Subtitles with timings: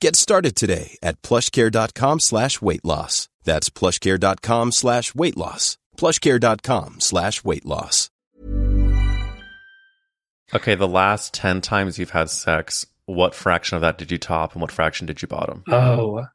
[0.00, 3.28] Get started today at plushcare.com slash weight loss.
[3.44, 5.76] That's plushcare.com slash weight loss.
[5.96, 8.10] Plushcare.com slash weight loss.
[10.54, 14.52] Okay, the last 10 times you've had sex, what fraction of that did you top
[14.52, 15.62] and what fraction did you bottom?
[15.68, 16.26] Oh.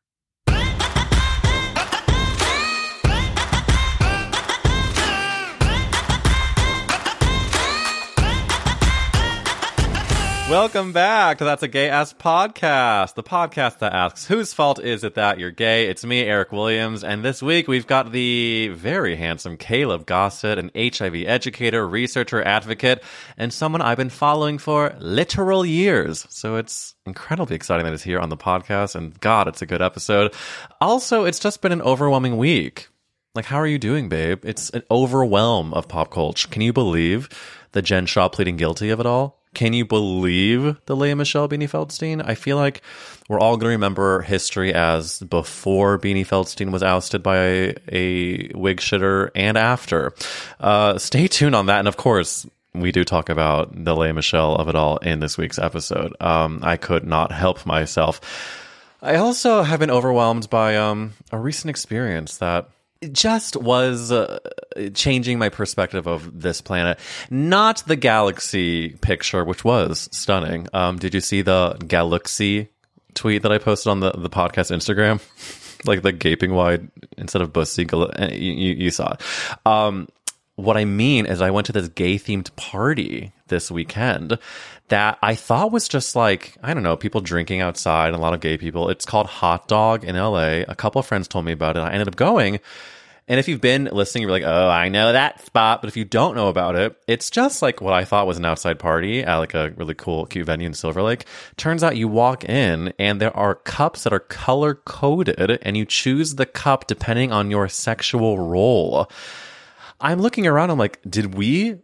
[10.50, 15.06] Welcome back to That's a Gay Ass Podcast, the podcast that asks whose fault is
[15.06, 15.88] it that you're gay?
[15.88, 20.70] It's me, Eric Williams, and this week we've got the very handsome Caleb Gossett, an
[20.76, 23.02] HIV educator, researcher, advocate,
[23.38, 26.28] and someone I've been following for literal years.
[26.30, 29.82] So it's incredibly exciting that he's here on the podcast, and God, it's a good
[29.82, 30.34] episode.
[30.82, 32.90] Also, it's just been an overwhelming week.
[33.34, 34.42] Like, how are you doing, babe?
[34.44, 36.50] It's an overwhelm of pop culture.
[36.50, 37.30] Can you believe
[37.72, 39.43] the Jen Shah pleading guilty of it all?
[39.54, 42.24] Can you believe the Lea Michele Beanie Feldstein?
[42.26, 42.82] I feel like
[43.30, 48.52] we're all going to remember history as before Beanie Feldstein was ousted by a, a
[48.54, 50.14] wig shitter and after.
[50.60, 51.80] Uh, stay tuned on that.
[51.80, 55.38] And of course, we do talk about the Lea Michele of it all in this
[55.38, 56.16] week's episode.
[56.20, 58.20] Um, I could not help myself.
[59.02, 62.70] I also have been overwhelmed by um, a recent experience that
[63.12, 64.40] just was uh,
[64.94, 67.00] changing my perspective of this planet.
[67.30, 70.68] Not the galaxy picture, which was stunning.
[70.74, 72.70] Um, did you see the galaxy
[73.14, 75.22] tweet that I posted on the, the podcast Instagram?
[75.86, 76.88] like the gaping wide
[77.18, 77.86] instead of bussy.
[77.92, 79.22] eh, You, you, you saw it.
[79.66, 80.08] Um,
[80.56, 84.38] what I mean is, I went to this gay themed party this weekend
[84.90, 88.42] that I thought was just like, I don't know, people drinking outside, a lot of
[88.42, 88.90] gay people.
[88.90, 90.64] It's called Hot Dog in LA.
[90.68, 91.82] A couple of friends told me about it.
[91.82, 92.60] I ended up going.
[93.28, 95.82] And if you've been listening, you're like, oh, I know that spot.
[95.82, 98.44] But if you don't know about it, it's just like what I thought was an
[98.44, 101.26] outside party at like a really cool, cute venue in Silver Lake.
[101.56, 105.86] Turns out you walk in and there are cups that are color coded and you
[105.86, 109.10] choose the cup depending on your sexual role.
[110.02, 111.78] I'm looking around, I'm like, did we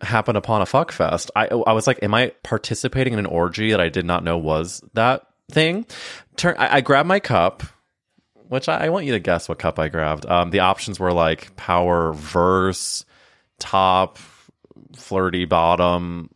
[0.00, 1.30] happen upon a fuck fest?
[1.36, 4.38] I, I was like, am I participating in an orgy that I did not know
[4.38, 5.86] was that thing?
[6.36, 7.62] Turn, I, I grabbed my cup
[8.50, 10.26] which I, I want you to guess what cup I grabbed.
[10.26, 13.04] Um, the options were like power verse,
[13.60, 14.18] top,
[14.96, 16.30] flirty bottom.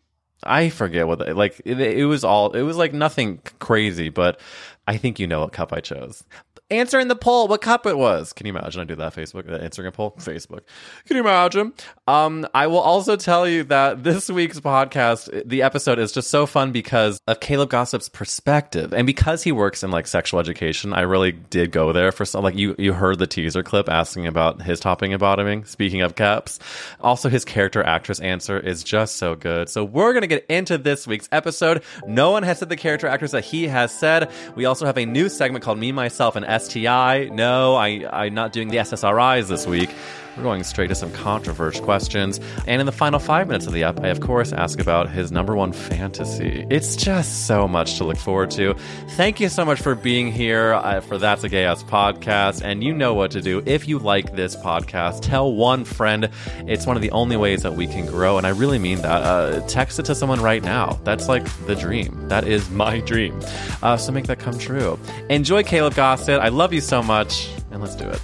[0.45, 4.39] I forget what like it, it was all it was like nothing crazy, but
[4.87, 6.23] I think you know what cup I chose.
[6.71, 8.33] Answer in the poll what cup it was.
[8.33, 8.81] Can you imagine?
[8.81, 10.61] I do that Facebook, answering a poll, Facebook.
[11.05, 11.75] Can you imagine?
[12.09, 16.47] Um, I will also tell you that this week's podcast, the episode is just so
[16.47, 20.95] fun because of Caleb Gossett's perspective, and because he works in like sexual education.
[20.95, 22.43] I really did go there for some.
[22.43, 25.67] Like you, you heard the teaser clip asking about his topping and bottoming.
[25.67, 26.61] Speaking of caps,
[26.99, 29.69] also his character actress answer is just so good.
[29.69, 31.83] So we're gonna get into this week's episode.
[32.07, 34.31] No one has said the character actress that he has said.
[34.55, 37.31] We also have a new segment called Me, Myself, and STI.
[37.33, 39.91] No, I, I'm not doing the SSRIs this week.
[40.37, 42.41] We're going straight to some controversial questions.
[42.67, 45.31] And in the final five minutes of the app, I of course ask about his
[45.31, 46.67] number one fantasy.
[46.71, 48.75] It's just so much to look forward to.
[49.11, 52.63] Thank you so much for being here uh, for That's a Gay Ass podcast.
[52.63, 53.63] And you know what to do.
[53.65, 56.29] If you like this podcast, tell one friend.
[56.67, 58.37] It's one of the only ways that we can grow.
[58.37, 59.23] And I really mean that.
[59.23, 60.99] Uh, text it to someone right now.
[61.05, 62.29] That's like the dream.
[62.29, 63.41] That is my dream.
[63.83, 64.99] Uh, so make that come true.
[65.31, 66.41] Enjoy Caleb Gossett.
[66.41, 67.49] I love you so much.
[67.71, 68.21] And let's do it.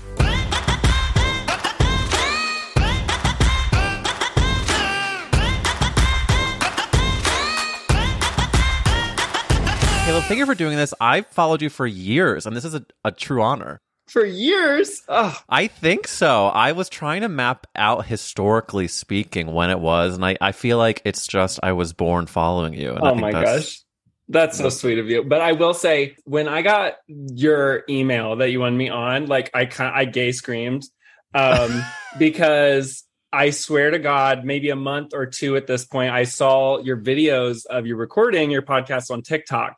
[10.23, 10.95] Thank you for doing this.
[11.01, 13.81] I've followed you for years, and this is a, a true honor.
[14.07, 15.03] For years?
[15.09, 15.37] Oh.
[15.49, 16.47] I think so.
[16.47, 20.79] I was trying to map out historically speaking when it was, and I, I feel
[20.79, 22.97] like it's just I was born following you.
[23.01, 23.83] oh my gosh.
[24.29, 25.25] That's so sweet of you.
[25.25, 29.51] But I will say, when I got your email that you wanted me on, like
[29.55, 30.85] I kind I gay screamed
[31.35, 31.85] um,
[32.19, 36.79] because I swear to God, maybe a month or two at this point, I saw
[36.79, 39.77] your videos of you recording your podcast on TikTok.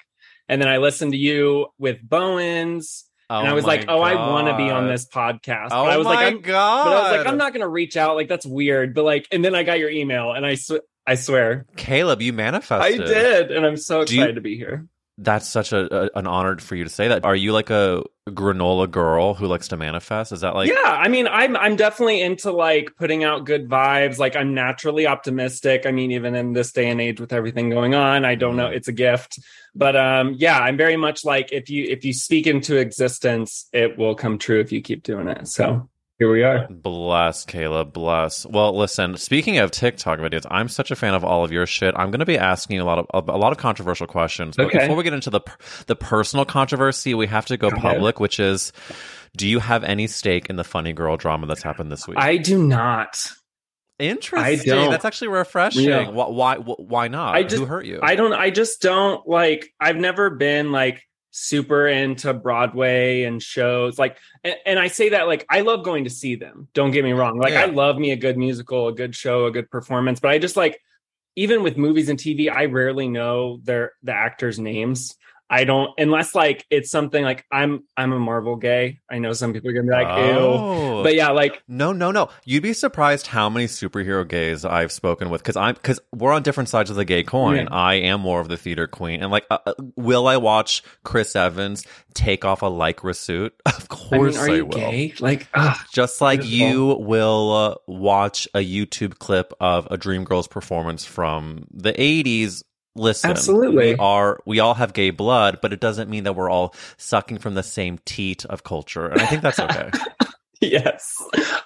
[0.48, 3.04] And then I listened to you with Bowens.
[3.30, 5.68] Oh, oh and oh I was like, "Oh, I want to be on this podcast."
[5.70, 6.84] Oh but I was my like, I'm, god!
[6.84, 8.16] But I was like, "I'm not going to reach out.
[8.16, 11.14] Like that's weird." But like, and then I got your email, and I sw- I
[11.14, 13.00] swear Caleb, you manifested.
[13.00, 14.86] I did, and I'm so Do you- excited to be here.
[15.22, 17.24] That's such a, a an honor for you to say that.
[17.24, 20.32] Are you like a granola girl who likes to manifest?
[20.32, 24.18] Is that like yeah, I mean, I'm I'm definitely into like putting out good vibes.
[24.18, 25.86] Like I'm naturally optimistic.
[25.86, 28.68] I mean, even in this day and age with everything going on, I don't know,
[28.68, 28.76] Mhm.
[28.76, 29.38] it's a gift.
[29.74, 33.96] But um yeah, I'm very much like if you if you speak into existence, it
[33.98, 35.46] will come true if you keep doing it.
[35.48, 35.88] So
[36.18, 36.68] here we are.
[36.70, 37.92] Bless, Caleb.
[37.92, 38.46] Bless.
[38.46, 39.16] Well, listen.
[39.16, 41.94] Speaking of TikTok videos, I'm such a fan of all of your shit.
[41.96, 44.56] I'm going to be asking you a lot of a lot of controversial questions.
[44.56, 44.78] But Okay.
[44.80, 45.40] before we get into the
[45.86, 47.92] the personal controversy, we have to go Go ahead.
[47.94, 48.72] public, which is,
[49.36, 52.18] do you have any stake in the funny girl drama that's happened this week?
[52.18, 53.18] I do not.
[53.98, 54.90] Interesting.
[54.90, 55.84] That's actually refreshing.
[55.88, 56.08] Yeah.
[56.08, 56.56] Why, why?
[56.56, 57.34] Why not?
[57.36, 58.00] I just- Who hurt you?
[58.02, 63.98] I don't I just don't like I've never been like super into Broadway and shows
[63.98, 66.68] like and, and I say that like I love going to see them.
[66.74, 67.38] Don't get me wrong.
[67.38, 67.62] Like Yeah.
[67.62, 70.56] I love me a good musical, a good show, a good performance, but I just
[70.56, 70.78] like
[71.34, 75.16] even with movies and TV, I rarely know their the actors' names.
[75.52, 79.00] I don't unless like it's something like I'm I'm a Marvel gay.
[79.10, 80.38] I know some people are gonna be like, ew.
[80.38, 81.02] oh.
[81.02, 82.30] But yeah, like No, no, no.
[82.46, 86.42] You'd be surprised how many superhero gays I've spoken with because I'm because we're on
[86.42, 87.56] different sides of the gay coin.
[87.56, 87.68] Yeah.
[87.70, 91.36] I am more of the theater queen, and like, uh, uh, will I watch Chris
[91.36, 93.52] Evans take off a lycra suit?
[93.66, 94.78] Of I course, mean, are I you will.
[94.78, 95.14] gay?
[95.20, 96.98] Like, ah, Just like Beautiful.
[96.98, 102.62] you will uh, watch a YouTube clip of a Dreamgirls performance from the '80s.
[102.94, 103.94] Listen, Absolutely.
[103.94, 107.38] we are we all have gay blood, but it doesn't mean that we're all sucking
[107.38, 109.90] from the same teat of culture, and I think that's okay.
[110.60, 111.16] yes.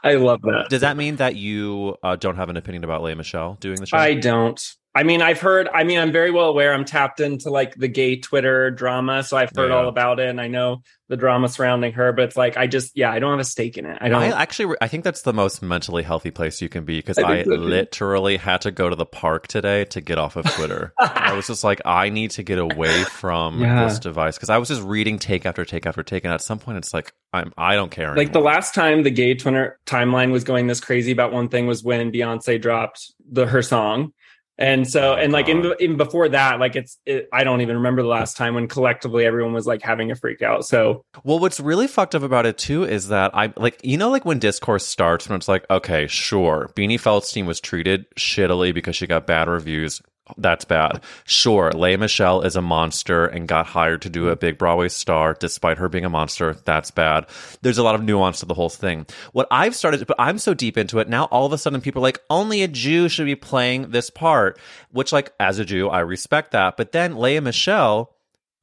[0.04, 0.66] I love that.
[0.70, 3.86] Does that mean that you uh, don't have an opinion about Lea Michele doing the
[3.86, 3.96] show?
[3.96, 4.60] I don't.
[4.96, 6.72] I mean, I've heard, I mean, I'm very well aware.
[6.72, 9.22] I'm tapped into like the gay Twitter drama.
[9.22, 9.76] So I've heard Yeah.
[9.76, 12.96] all about it and I know the drama surrounding her, but it's like, I just,
[12.96, 13.98] yeah, I don't have a stake in it.
[14.00, 14.22] I don't.
[14.22, 17.40] I actually, I think that's the most mentally healthy place you can be because I
[17.40, 20.94] I, so, literally had to go to the park today to get off of Twitter.
[20.98, 23.84] I was just like, I need to get away from Yeah.
[23.86, 26.58] this device because I was just reading take after take after take, and at some
[26.58, 28.16] point, it's like I'm, I don't care.
[28.16, 31.66] like the last time the gay Twitter timeline was going this crazy about one thing
[31.66, 34.12] was when Beyonce dropped the her song.
[34.58, 38.02] And so, and like in, even before that, like it's, it, I don't even remember
[38.02, 40.64] the last time when collectively everyone was like having a freak out.
[40.64, 44.10] So Well, what's really fucked up about it too is that I like you know
[44.10, 46.70] like when discourse starts when it's like okay sure.
[46.74, 50.00] Beanie Feldstein was treated shittily because she got bad reviews
[50.38, 51.00] that's bad.
[51.24, 55.34] Sure Lea Michele is a monster and got hired to do a big Broadway star
[55.34, 56.54] despite her being a monster.
[56.64, 57.26] That's bad.
[57.62, 59.06] There's a lot of nuance to the whole thing.
[59.32, 62.00] What I've started but I'm so deep into it now all of a sudden people
[62.00, 64.58] are like only a Jew should be playing this part
[64.90, 66.76] which like as a Jew I respect that.
[66.76, 68.12] But then Lea Michele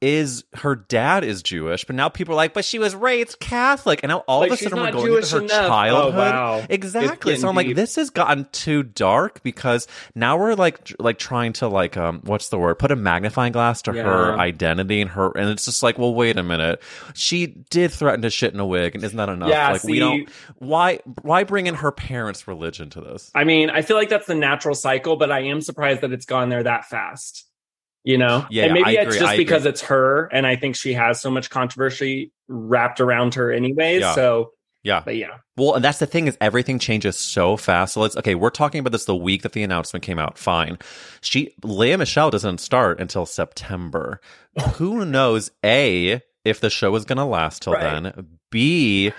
[0.00, 4.00] is her dad is Jewish, but now people are like, but she was raised Catholic,
[4.02, 5.64] and now all Like, of a sudden we're going Jewish into her enough.
[5.64, 6.14] Oh, childhood.
[6.14, 6.66] wow.
[6.68, 7.36] Exactly.
[7.36, 11.68] So I'm like, this has gotten too dark because now we're like, like trying to
[11.68, 12.78] like, um, what's the word?
[12.78, 16.36] Put a magnifying glass to her identity and her, and it's just like, well, wait
[16.36, 16.82] a minute,
[17.14, 19.48] she did threaten to shit in a wig, and isn't that enough?
[19.48, 20.28] Yeah, like we don't.
[20.58, 20.98] Why?
[21.22, 23.30] Why bring in her parents' religion to this?
[23.34, 26.26] I mean, I feel like that's the natural cycle, but I am surprised that it's
[26.26, 27.46] gone there that fast.
[28.04, 28.46] You know?
[28.50, 31.50] Yeah, and maybe it's just because it's her, and I think she has so much
[31.50, 34.02] controversy wrapped around her anyways.
[34.02, 34.14] Yeah.
[34.14, 35.02] So Yeah.
[35.04, 35.38] but yeah.
[35.56, 37.94] Well, and that's the thing is everything changes so fast.
[37.94, 40.36] So let's okay, we're talking about this the week that the announcement came out.
[40.36, 40.78] Fine.
[41.22, 44.20] She Lea Michele doesn't start until September.
[44.74, 48.02] Who knows A if the show is gonna last till Right.
[48.02, 48.38] then.
[48.50, 49.12] B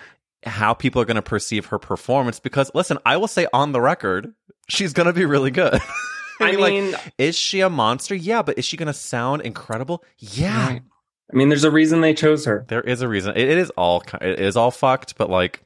[0.46, 3.82] how people are going to perceive her performance because listen, I will say on the
[3.82, 4.32] record,
[4.70, 5.80] she's going to be really good.
[6.42, 8.16] I mean, like, is she a monster?
[8.16, 10.04] Yeah, but is she going to sound incredible?
[10.18, 10.68] Yeah.
[10.68, 10.82] Right.
[11.32, 12.66] I mean, there's a reason they chose her.
[12.68, 13.36] There is a reason.
[13.36, 15.62] It, it is all it is all fucked, but like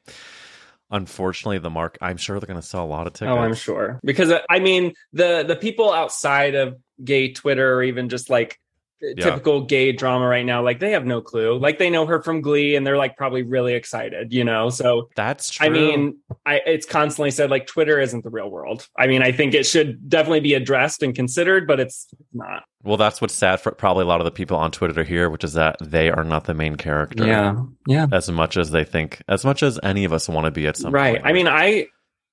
[0.90, 3.34] unfortunately the mark I'm sure they're going to sell a lot of tickets.
[3.36, 4.00] Oh, I'm sure.
[4.02, 8.59] Because uh, I mean, the the people outside of gay Twitter or even just like
[9.02, 9.24] Yeah.
[9.24, 11.58] typical gay drama right now, like they have no clue.
[11.58, 14.68] Like they know her from Glee and they're like probably really excited, you know.
[14.68, 15.66] So That's true.
[15.66, 18.86] I mean, I it's constantly said like Twitter isn't the real world.
[18.98, 22.64] I mean, I think it should definitely be addressed and considered, but it's not.
[22.82, 25.44] well, that's what's sad for probably a lot of the people on Twitter here, which
[25.44, 27.26] is that they are not the main character.
[27.26, 28.06] Yeah, yeah.
[28.12, 30.76] As much as they think, as much as any of us want to be at
[30.76, 30.94] some point.
[30.94, 31.26] right point.
[31.26, 31.86] i mean i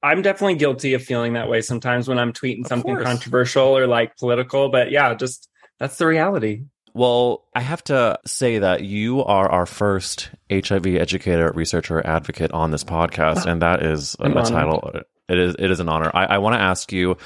[0.04, 3.04] i'm definitely guilty of feeling that way sometimes when i'm tweeting Of something course.
[3.06, 8.60] controversial or like political but yeah just that's the reality Well, I have to say
[8.60, 13.84] that you are our first HIV educator, researcher, advocate on this podcast, ah, and that
[13.84, 14.92] is a, a title.
[15.30, 16.10] It is it is an honor.
[16.14, 17.18] I, I want to ask you,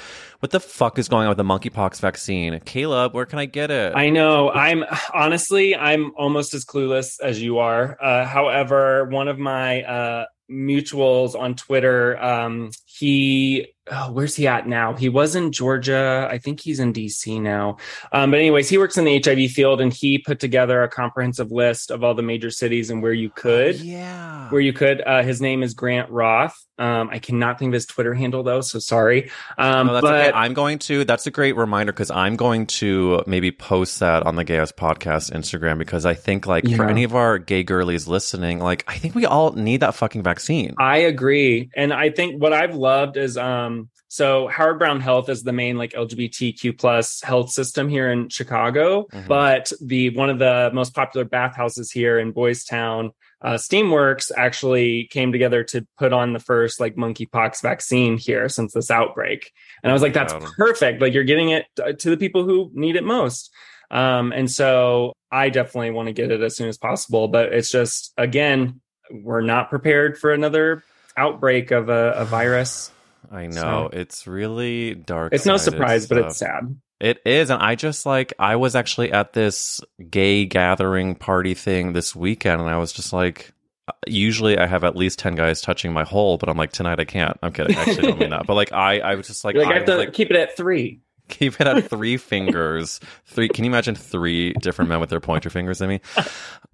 [0.42, 3.14] what the fuck is going on with the monkeypox vaccine, Caleb?
[3.14, 3.92] Where can I get it?
[3.94, 4.84] i know i'm
[5.14, 11.38] honestly i'm almost as clueless as you are uh, however one of my uh mutuals
[11.38, 16.60] on twitter um he oh, where's he at now he was in georgia i think
[16.60, 17.76] he's in dc now
[18.12, 21.50] um but anyways he works in the hiv field and he put together a comprehensive
[21.50, 24.22] list of all the major cities and where you could yeah.
[24.52, 25.00] where you could.
[25.00, 26.56] Uh, his name is Grant Roth.
[26.78, 29.30] Um, I cannot think of his Twitter handle though, so sorry.
[29.58, 30.31] Um, no, that's but okay.
[30.32, 31.04] I'm going to.
[31.04, 35.30] That's a great reminder because I'm going to maybe post that on the Gayest Podcast
[35.32, 39.14] Instagram because I think like for any of our gay girlies listening, like I think
[39.14, 40.74] we all need that fucking vaccine.
[40.78, 45.42] I agree, and I think what I've loved is um, so Howard Brown Health is
[45.42, 49.26] the main like LGBTQ plus health system here in Chicago, Mhm.
[49.28, 53.12] but the one of the most popular bathhouses here in Boys Town.
[53.42, 58.72] Uh, Steamworks actually came together to put on the first like monkeypox vaccine here since
[58.72, 59.50] this outbreak,
[59.82, 60.46] and I was like, "That's Wow.
[60.56, 61.02] perfect!
[61.02, 63.50] Like you're getting it uh, to the people who need it most."
[63.90, 67.28] Um, and so I definitely want to get it as soon as possible.
[67.28, 68.80] But it's just, again,
[69.10, 70.82] we're not prepared for another
[71.16, 72.90] outbreak of a, a virus.
[73.30, 75.32] I know it's really dark.
[75.32, 76.76] It's no surprise, but it's sad.
[77.02, 81.92] It is, and I just like I was actually at this gay gathering party thing
[81.92, 83.52] this weekend, and I was just like,
[83.88, 87.00] uh, usually I have at least ten guys touching my hole, but I'm like tonight
[87.00, 87.36] I can't.
[87.42, 87.76] I'm kidding.
[87.76, 89.74] I actually don't mean that, but like I, I was just like, like, I I
[89.74, 91.00] have to like keep it at three.
[91.28, 93.00] keep it at three fingers.
[93.26, 93.48] Three.
[93.48, 96.00] Can you imagine three different men with their pointer fingers at me?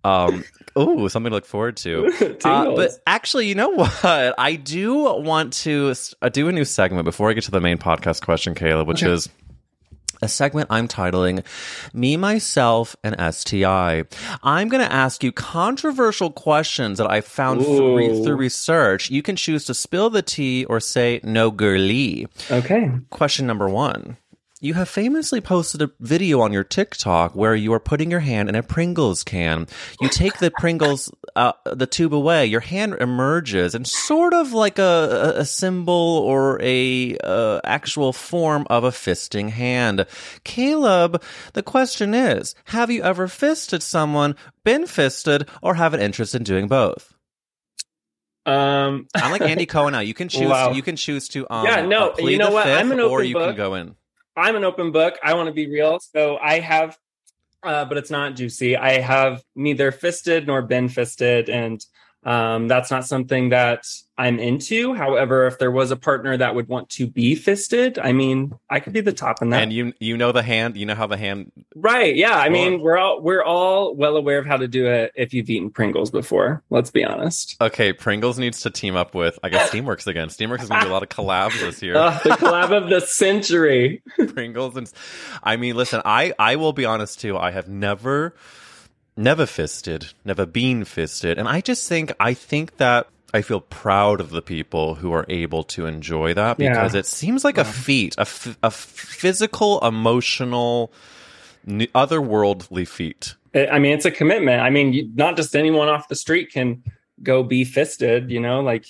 [0.04, 0.44] Um.
[0.76, 2.36] Oh, something to look forward to.
[2.44, 4.04] Uh, but actually, you know what?
[4.04, 5.92] I do want to
[6.22, 9.02] uh, do a new segment before I get to the main podcast question, Caleb, which
[9.02, 9.10] Okay.
[9.12, 9.28] is
[10.22, 11.44] a segment I'm titling
[11.92, 14.04] Me, Myself, and STI.
[14.42, 19.10] I'm going to ask you controversial questions that I found through, through research.
[19.10, 22.26] You can choose to spill the tea or say no girly.
[22.50, 22.90] okay.
[23.10, 24.16] Question number one.
[24.60, 28.48] You have famously posted a video on your TikTok where you are putting your hand
[28.48, 29.68] in a Pringles can.
[30.00, 34.80] You take the Pringles, uh, the tube away, your hand emerges and sort of like
[34.80, 40.04] a, a- symbol or a uh, actual form of a fisting hand.
[40.42, 41.22] Caleb,
[41.52, 44.34] the question is, have you ever fisted someone,
[44.64, 47.14] been fisted, or have an interest in doing both?
[48.44, 50.00] Um, I'm like Andy Cohen now.
[50.00, 50.48] You can choose.
[50.48, 50.72] Wow.
[50.72, 51.46] You can choose to.
[51.48, 52.66] Um, Yeah, no, you know what?
[52.66, 53.94] I'm an or open you can go in.
[54.38, 55.18] I'm an open book.
[55.22, 55.98] I want to be real.
[56.00, 56.96] So I have,
[57.62, 58.76] uh, but it's not juicy.
[58.76, 61.48] I have neither fisted nor been fisted.
[61.50, 61.84] And
[62.28, 63.86] um, that's not something that
[64.18, 64.92] I'm into.
[64.92, 68.80] However, if there was a partner that would want to be fisted, I mean, I
[68.80, 69.62] could be the top in that.
[69.62, 70.76] And you you know the hand.
[70.76, 71.50] You know how the hand.
[71.74, 72.14] right.
[72.14, 72.36] Yeah.
[72.36, 75.48] I mean, we're all, we're all well aware of how to do it if you've
[75.48, 76.62] eaten Pringles before.
[76.68, 77.56] Let's be honest.
[77.62, 79.38] Okay, Pringles needs to team up with.
[79.42, 80.28] I guess Steamworks again.
[80.28, 81.96] Steamworks is going to do a lot of collabs this year.
[82.08, 84.02] Uh, the collab of the century.
[84.34, 84.92] Pringles and
[85.42, 87.36] I mean, listen, I I will be honest too.
[87.38, 88.34] I have never
[89.18, 94.20] never fisted, never been fisted, and I just think I think that I feel proud
[94.20, 96.70] of the people who are able to enjoy that Yeah.
[96.72, 100.90] because it seems like a feat, a, f- a physical, emotional,
[101.66, 103.34] n- otherworldly feat.
[103.54, 104.62] I I mean, it's a commitment.
[104.62, 106.82] I mean, you, not just anyone off the street can
[107.22, 108.86] go be fisted, you know, like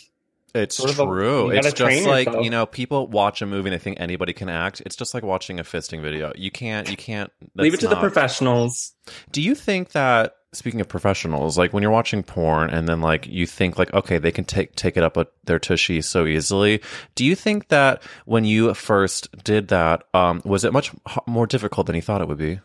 [0.54, 1.52] It's Sort a- true.
[1.52, 2.44] you it's just like yourself.
[2.44, 4.80] you know, people watch a movie and they think anybody can act.
[4.86, 6.32] It's just like watching a fisting video.
[6.36, 6.90] You can't.
[6.90, 7.30] You can't.
[7.54, 8.92] leave it to the professionals.
[9.32, 13.26] Do you think that speaking of professionals, like when you're watching porn and then like
[13.26, 16.80] you think like okay, they can take take it up with their tushy so easily.
[17.14, 21.46] Do you think that when you first did that, um, was it much h- more
[21.46, 22.60] difficult than you thought it would be?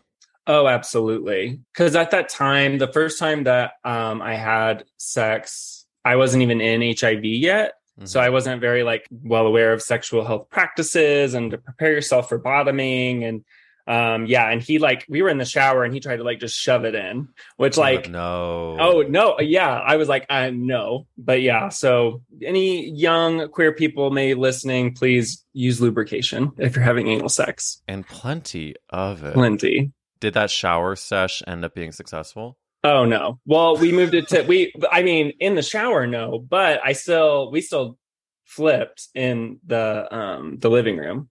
[0.46, 1.60] Oh, absolutely.
[1.72, 6.60] Because at that time, the first time that um, I had sex, I wasn't even
[6.60, 7.74] in HIV yet.
[8.04, 8.26] So Mm-hmm.
[8.26, 12.38] I wasn't very like well aware of sexual health practices and to prepare yourself for
[12.38, 13.44] bottoming and
[13.86, 16.40] um yeah and he like we were in the shower and he tried to like
[16.40, 18.76] just shove it in which like no.
[18.80, 24.10] oh no yeah I was like uh no but yeah so any young queer people
[24.10, 29.34] may listening please use lubrication if you're having anal sex and plenty of it.
[29.34, 32.56] plenty Did that shower sesh end up being successful?
[32.84, 33.40] Oh no.
[33.46, 37.50] Well, we moved it to we I mean in the shower no, but I still
[37.50, 37.98] we still
[38.44, 41.28] flipped in the um the living room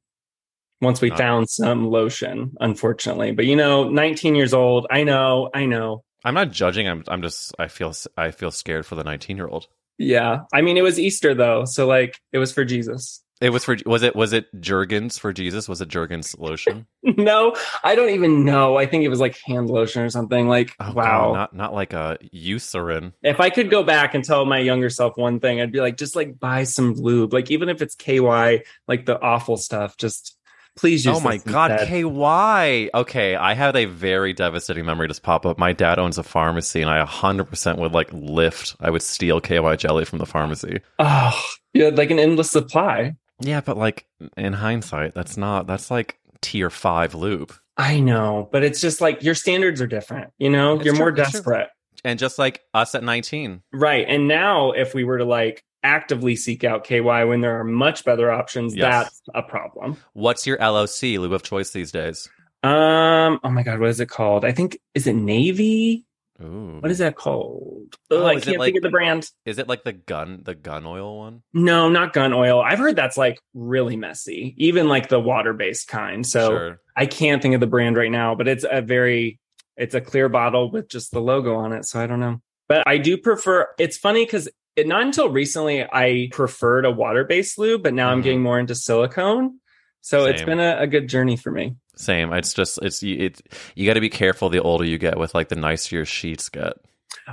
[0.82, 1.16] once we Oh.
[1.16, 3.32] found some lotion, unfortunately.
[3.32, 6.04] But you know, 19 years old, I know, I know.
[6.26, 6.88] I'm not judging.
[6.88, 7.04] I'm.
[7.08, 7.54] I'm just.
[7.60, 7.94] I feel.
[8.18, 9.68] I feel scared for the 19 year old.
[9.98, 10.40] Yeah.
[10.54, 13.22] I mean it was Easter though, so like it was for Jesus.
[13.44, 13.76] It was for.
[13.86, 14.16] Was it?
[14.16, 15.68] Was it Jergens for Jesus?
[15.68, 16.88] Was it Jergens lotion?
[17.04, 18.78] no, I don't even know.
[18.78, 20.48] I think it was like hand lotion or something.
[20.48, 21.04] Like Oh, wow.
[21.04, 23.12] God, not not like a Eucerin.
[23.22, 25.98] if I could go back and tell my younger self one thing, I'd be like,
[25.98, 27.34] just like buy some lube.
[27.34, 30.38] Like even if it's KY, like the awful stuff, just
[30.78, 31.18] please use.
[31.18, 31.90] Oh my God, instead.
[31.90, 32.92] KY.
[32.94, 35.58] Okay, I had a very devastating memory just pop up.
[35.58, 38.78] My dad owns a pharmacy, and I 100% would like lift.
[38.80, 40.80] I would steal KY jelly from the pharmacy.
[40.98, 41.44] Oh,
[41.76, 43.16] had like an endless supply.
[43.40, 44.06] Yeah, but like
[44.38, 45.68] in hindsight, that's not.
[45.68, 47.54] That's like tier five loop.
[47.78, 50.32] I know, but it's just like your standards are different.
[50.38, 51.70] You know, It's you're true, more desperate,
[52.06, 53.62] And just like us at 19.
[53.74, 54.06] right?
[54.08, 58.06] And now, if we were to like actively seek out KY when there are much
[58.06, 59.04] better options, Yes.
[59.06, 59.98] that's a problem.
[60.14, 62.30] What's your LOC lube of choice these days?
[62.62, 63.40] Um.
[63.44, 64.46] Oh my God, what is it called?
[64.46, 66.06] I think is it Navy?
[66.42, 66.78] Ooh.
[66.80, 67.96] What is that called?
[68.10, 69.30] Oh, Oh, I can't like- think of the brand.
[69.46, 71.44] Is it like the gun, the gun oil one?
[71.54, 72.60] No, not gun oil.
[72.62, 76.26] I've heard that's like really messy, even like the water based kind.
[76.26, 76.80] So sure.
[76.98, 79.40] I can't think of the brand right now, but it's a very,
[79.78, 81.86] it's a clear bottle with just the logo on it.
[81.86, 82.42] So I don't know.
[82.68, 87.24] But I do prefer, it's funny because it, not until recently I preferred a water
[87.26, 88.24] based lube, but now I'm Mhm.
[88.24, 89.60] getting more into silicone.
[90.02, 91.76] So it's been a, a good journey for me.
[91.96, 92.34] Same.
[92.34, 93.42] It's just it's you- it.
[93.76, 96.50] You got to be careful the older you get with like the nicer your sheets
[96.50, 96.74] get.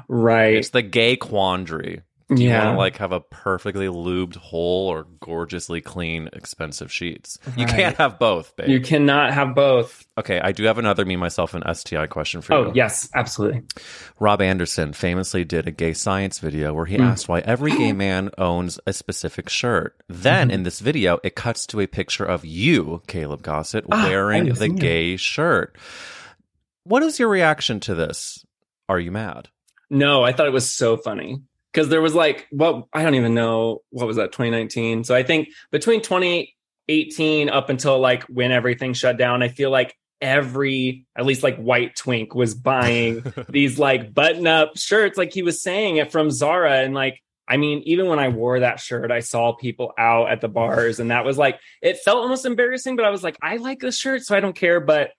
[0.08, 0.54] Right.
[0.56, 2.02] It's the gay quandary.
[2.32, 2.66] Do you yeah.
[2.66, 7.38] want to like have a perfectly lubed whole or gorgeously clean, expensive sheets?
[7.56, 7.74] You Right.
[7.76, 8.68] can't have both, babe.
[8.68, 10.06] you cannot have both.
[10.16, 12.58] okay, I do have another me myself an STI question for you.
[12.68, 13.62] Oh, yes, absolutely.
[14.20, 17.04] Rob Anderson famously did a gay science video where he Mm.
[17.10, 19.96] asked why every gay man owns a specific shirt.
[20.08, 20.54] Then Mm-hmm.
[20.54, 24.54] in this video, it cuts to a picture of you, Caleb Gossett, Ah, wearing the
[24.56, 24.80] seen it.
[24.80, 25.76] gay shirt.
[26.84, 28.44] What is your reaction to this?
[28.88, 29.48] Are you mad?
[29.90, 33.34] No, I thought it was so funny because there was like, well I don't even
[33.34, 35.04] know what was that 2019.
[35.04, 39.96] So I think between 2018 up until like when everything shut down, I feel like
[40.20, 45.42] every at least like white twink was buying these like button up shirts, like he
[45.42, 47.20] was saying it from Zara, and like.
[47.48, 51.00] I mean, even when I wore that shirt, I saw people out at the bars,
[51.00, 53.98] and that was like, it felt almost embarrassing, but I was like, I like this
[53.98, 54.78] shirt, so I don't care.
[54.78, 55.10] But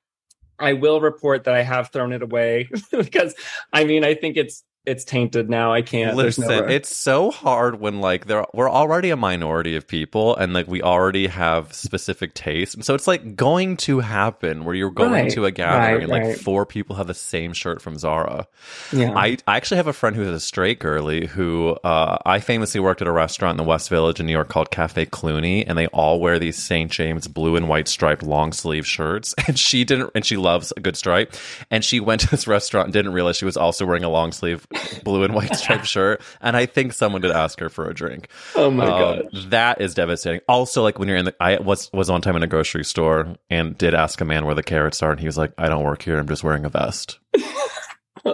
[0.62, 3.36] I will report that I have thrown it away because
[3.74, 5.74] I mean, I think it's it's tainted now.
[5.74, 6.16] I can't.
[6.16, 10.54] Listen, no- it's so hard when like there we're already a minority of people and
[10.54, 12.76] like we already have specific tastes.
[12.76, 16.04] And so it's like going to happen where you're going Right, to a gathering right,
[16.04, 16.38] and like right.
[16.38, 18.46] four four people have the same shirt from Zara.
[18.92, 19.14] yeah.
[19.16, 23.02] I, I actually have a friend who's a straight girly who uh, I famously worked
[23.02, 25.88] at a restaurant in the West Village in New York called Cafe Cluny, and they
[25.88, 26.92] all wear these St.
[26.92, 29.34] James blue and white striped long sleeve shirts.
[29.48, 31.34] And she didn't, and she loves a good stripe.
[31.70, 34.32] And she went to this restaurant and didn't realize she was also wearing a long
[34.34, 34.68] sleeve
[35.04, 36.22] blue and white striped shirt.
[36.42, 38.28] And I think someone did ask her for a drink.
[38.56, 39.30] oh my Um, god.
[39.52, 40.42] that is devastating.
[40.48, 43.36] Also, like when you're in the, I was was one time in a grocery store
[43.50, 45.84] and did ask a man where the carrots are, and he was like, "I don't
[45.84, 46.18] work here.
[46.20, 47.20] I'm just wearing a vest."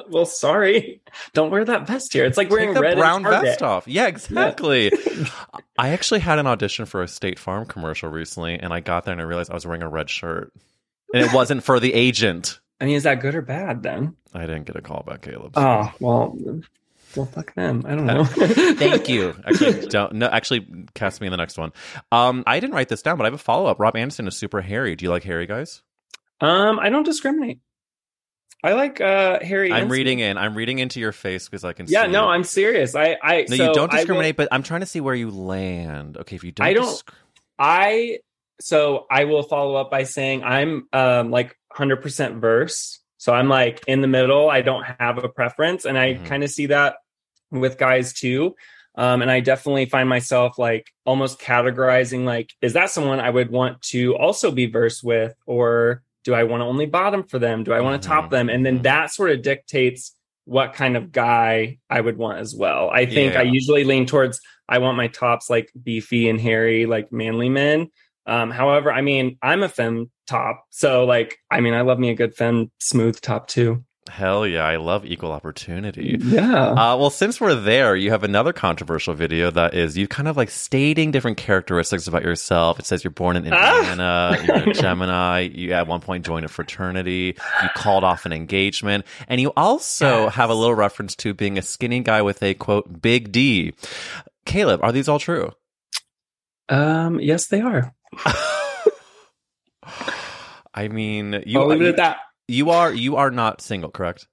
[0.10, 1.02] Well, sorry.
[1.34, 2.26] Don't wear that vest here.
[2.26, 3.88] It's like wearing Take the red brown vest off.
[3.88, 4.92] Yeah, exactly.
[5.80, 9.14] I actually had an audition for a State Farm commercial recently, and I got there
[9.14, 10.52] and I realized I was wearing a red shirt,
[11.14, 12.60] and it wasn't for the agent.
[12.80, 14.16] I mean, is that good or bad then?
[14.34, 15.54] I didn't get a call back, Caleb.
[15.56, 16.38] Oh well.
[17.16, 17.84] Well, fuck them.
[17.88, 18.26] I don't know.
[18.26, 19.34] Thank you.
[19.48, 20.28] Actually, don't no.
[20.28, 21.72] Actually, cast me in the next one.
[22.12, 23.80] Um, I didn't write this down, but I have a follow up.
[23.80, 24.96] Rob Anderson is super hairy.
[24.96, 25.82] Do you like hairy guys?
[26.42, 27.60] Um, I don't discriminate.
[28.64, 29.72] I like uh Harry.
[29.72, 30.38] I'm reading in.
[30.38, 31.88] I'm reading into your face because I can.
[31.88, 31.94] See.
[31.94, 32.34] Yeah, no, it.
[32.34, 32.94] I'm serious.
[32.96, 35.16] I, I No, so you don't I will- discriminate, but I'm trying to see where
[35.16, 36.18] you land.
[36.18, 37.12] Okay, if you don't, I don't- disc-
[37.58, 38.20] I
[38.60, 43.00] so I will follow up by saying I'm um like 100% verse.
[43.18, 44.50] So I'm like in the middle.
[44.50, 46.26] I don't have a preference and I Mhm.
[46.26, 46.96] kind of see that
[47.52, 48.56] with guys too.
[48.96, 53.50] Um and I definitely find myself like almost categorizing like is that someone I would
[53.52, 57.64] want to also be verse with or do I want to only bottom for them?
[57.64, 58.12] Do I want to Mhm.
[58.12, 58.50] top them?
[58.50, 58.84] And then Mhm.
[58.84, 60.14] that sort of dictates
[60.46, 62.90] what kind of guy I would want as well.
[62.90, 63.42] I think Yeah.
[63.42, 64.40] I usually lean towards
[64.70, 67.90] I want my tops like beefy and hairy, like manly men.
[68.28, 72.10] Um, however, I mean, I'm a femme top, so like, I mean, I love me
[72.10, 73.84] a good femme smooth top too.
[74.10, 76.18] Hell yeah, I love equal opportunity.
[76.22, 76.70] Yeah.
[76.72, 80.38] Uh, well, since we're there, you have another controversial video that is you kind of
[80.38, 82.80] like stating different characteristics about yourself.
[82.80, 83.80] It says you're born in Ah!
[83.80, 88.32] Indiana, you're a Gemini, you at one point joined a fraternity, you called off an
[88.32, 90.36] engagement, and you also Yes.
[90.36, 93.74] have a little reference to being a skinny guy with a quote, big D.
[94.46, 95.52] Caleb, are these all true?
[96.70, 97.94] Um, yes, they are.
[100.74, 102.18] I mean, you, I'll leave it at that.
[102.48, 104.28] you are you are not single, correct?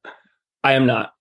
[0.62, 1.14] I am not.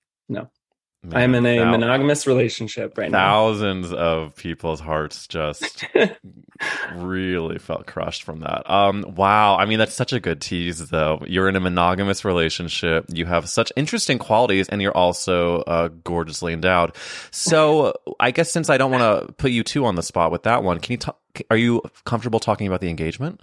[1.11, 3.17] I am in a Thou- monogamous relationship right now.
[3.17, 5.85] thousands of people's hearts just
[6.95, 8.69] really felt crushed from that.
[8.69, 9.57] Um, wow.
[9.57, 11.21] I mean, that's such a good tease, though.
[11.27, 13.05] You're in a monogamous relationship.
[13.09, 16.95] You have such interesting qualities, and you're also uh, gorgeously endowed.
[17.31, 20.43] So, I guess since I don't want to put you two on the spot with
[20.43, 21.19] that one, can you talk?
[21.49, 23.41] Are you comfortable talking about the engagement?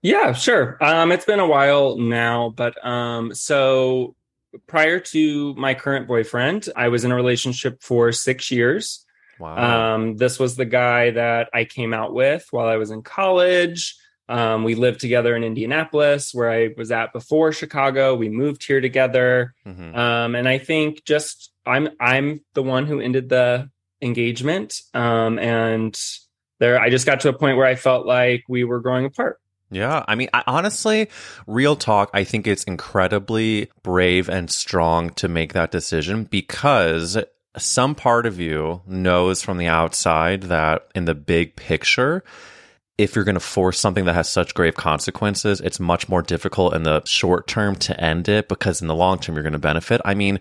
[0.00, 0.78] Yeah, sure.
[0.80, 4.14] Um, it's been a while now, but um, so
[4.66, 9.04] prior to my current boyfriend, I was in a relationship for six years.
[9.38, 9.94] Wow.
[9.94, 13.96] Um, this was the guy that I came out with while I was in college.
[14.28, 18.14] Um, we lived together in Indianapolis, where I was at before Chicago.
[18.14, 19.96] We moved here together, Mhm.
[19.96, 23.70] um, and I think just I'm I'm the one who ended the
[24.02, 25.98] engagement, um, and
[26.60, 29.38] there I just got to a point where I felt like we were growing apart.
[29.70, 31.08] Yeah, I mean, I, honestly,
[31.46, 37.18] real talk, I think it's incredibly brave and strong to make that decision because
[37.56, 42.24] some part of you knows from the outside that in the big picture,
[42.96, 46.74] if you're going to force something that has such grave consequences, it's much more difficult
[46.74, 49.58] in the short term to end it because in the long term, you're going to
[49.58, 50.00] benefit.
[50.04, 50.40] I mean,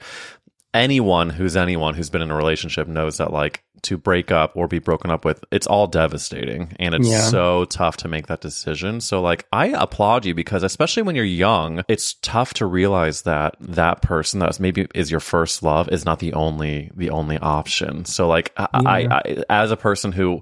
[0.74, 4.68] anyone who's anyone who's been in a relationship knows that like to break up or
[4.68, 6.74] be broken up with it's all devastating.
[6.80, 7.22] And it's Yeah.
[7.22, 9.02] so tough to make that decision.
[9.02, 13.56] So like i applaud you because especially when you're young it's tough to realize that
[13.60, 18.06] that person that maybe is your first love is not the only the only option.
[18.06, 20.42] So like I, I, I as a person who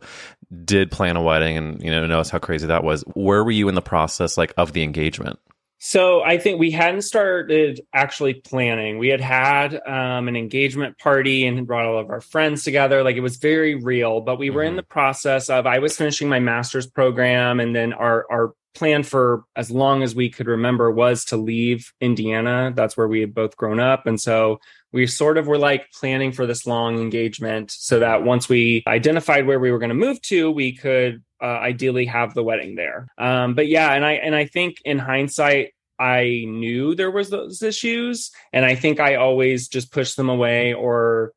[0.63, 3.67] did plan a wedding and you know knows how crazy that was where were you
[3.67, 5.39] in the process like of the engagement
[5.77, 8.97] So I think we hadn't started actually planning.
[8.97, 13.03] We had had um, an engagement party and had brought all of our friends together.
[13.03, 14.77] Like it was very real, but we were in Mhm.
[14.77, 19.43] the process of I was finishing my master's program, and then our our plan for
[19.55, 22.73] as long as we could remember was to leave Indiana.
[22.75, 24.59] That's where we had both grown up, and so
[24.93, 29.45] we sort of were like planning for this long engagement so that once we identified
[29.45, 33.07] where we were going to move to, we could uh, ideally have the wedding there.
[33.19, 37.61] Um, but yeah, and I and I think in hindsight, I knew there was those
[37.61, 41.33] issues, and I think I always just pushed them away or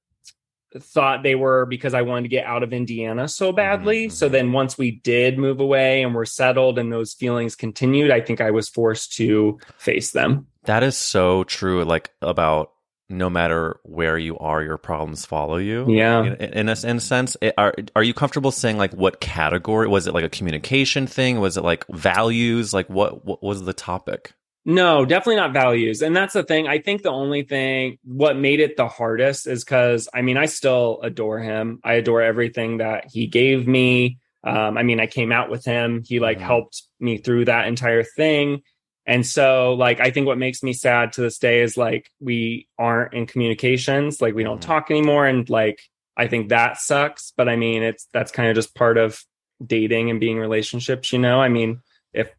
[0.77, 4.07] thought they were because I wanted to get out of Indiana so badly.
[4.07, 8.11] Mhm, So then once we did move away and were settled and those feelings continued,
[8.11, 10.47] I think I was forced to face them.
[10.65, 11.85] That is so true.
[11.85, 12.73] Like about
[13.11, 15.87] no matter where you are, your problems follow you.
[15.89, 16.25] Yeah.
[16.25, 19.89] In, in a, in a sense, it- are are you comfortable saying like what category
[19.89, 20.15] was it?
[20.15, 21.41] Like a communication thing?
[21.41, 22.75] Was it like values?
[22.75, 24.33] Like what what was the topic?
[24.65, 26.03] No, definitely not values.
[26.03, 26.67] And that's the thing.
[26.69, 30.45] I think the only thing, what made it the hardest is because, I mean, I
[30.45, 31.81] still adore him.
[31.83, 34.19] I adore everything that he gave me.
[34.45, 36.03] Um, I mean, I came out with him.
[36.05, 36.43] He like Mhm.
[36.43, 38.61] helped me through that entire thing.
[39.09, 42.69] And so, like, I think what makes me sad to this day is like we
[42.79, 44.67] aren't in communications, like we don't Mhm.
[44.67, 45.27] talk anymore.
[45.27, 45.81] And like,
[46.17, 47.33] I think that sucks.
[47.37, 49.21] But I mean, it's that's kind of just part of
[49.67, 51.41] dating and being relationships, you know?
[51.41, 51.81] I mean,
[52.13, 52.31] if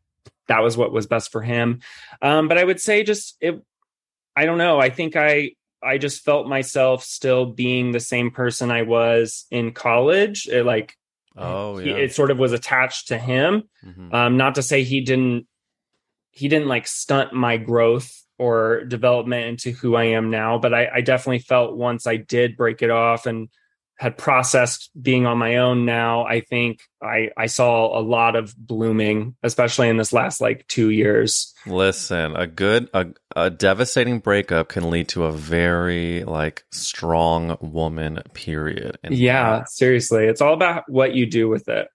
[0.47, 1.79] that was what was best for him.
[2.21, 3.59] Um, but I would say just it
[4.35, 4.79] I don't know.
[4.79, 5.51] I think I
[5.81, 10.47] I just felt myself still being the same person I was in college.
[10.47, 10.95] It like
[11.35, 11.97] Oh he- yeah.
[11.97, 13.63] it sort of was attached to him.
[13.83, 14.13] Mhm.
[14.13, 15.47] Um, not to say he didn't
[16.31, 20.87] he didn't like stunt my growth or development into who I am now, but I,
[20.95, 23.49] I definitely felt once I did break it off and
[23.99, 28.55] had processed being on my own now, I think I I saw a lot of
[28.55, 31.53] blooming, especially in this last like two years.
[31.67, 38.21] Listen, a good a, a devastating breakup can lead to a very like strong woman.
[38.33, 38.97] Period.
[39.03, 40.27] And Yeah, seriously.
[40.27, 41.89] It's all about what you do with it.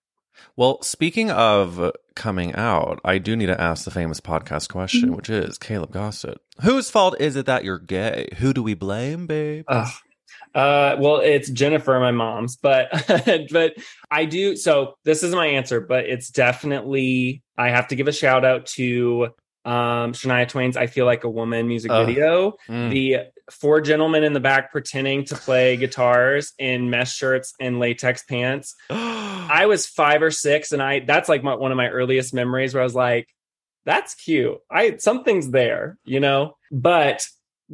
[0.57, 5.17] Well, speaking of coming out, I do need to ask the famous podcast question, Mm-hmm.
[5.17, 6.39] which is Caleb Gossett.
[6.63, 8.29] Whose fault is it that you're gay?
[8.39, 9.65] Who do we blame, babe?
[9.69, 12.89] Uh, well, it's Jennifer, my mom's, but
[13.51, 13.75] but
[14.11, 14.57] I do.
[14.57, 18.67] So this is my answer, but it's definitely I have to give a shout out
[18.67, 19.29] to
[19.65, 22.07] um Shania Twain's "I Feel Like a Woman" music Ugh.
[22.07, 22.53] video.
[22.69, 22.91] Mm.
[22.91, 23.17] The
[23.51, 28.75] four gentlemen in the back pretending to play guitars in mesh shirts and latex pants.
[28.91, 32.75] I was five or six, and I that's like my, one of my earliest memories
[32.75, 33.29] where I was like,
[33.85, 36.57] "That's cute." I something's there, you know.
[36.73, 37.27] But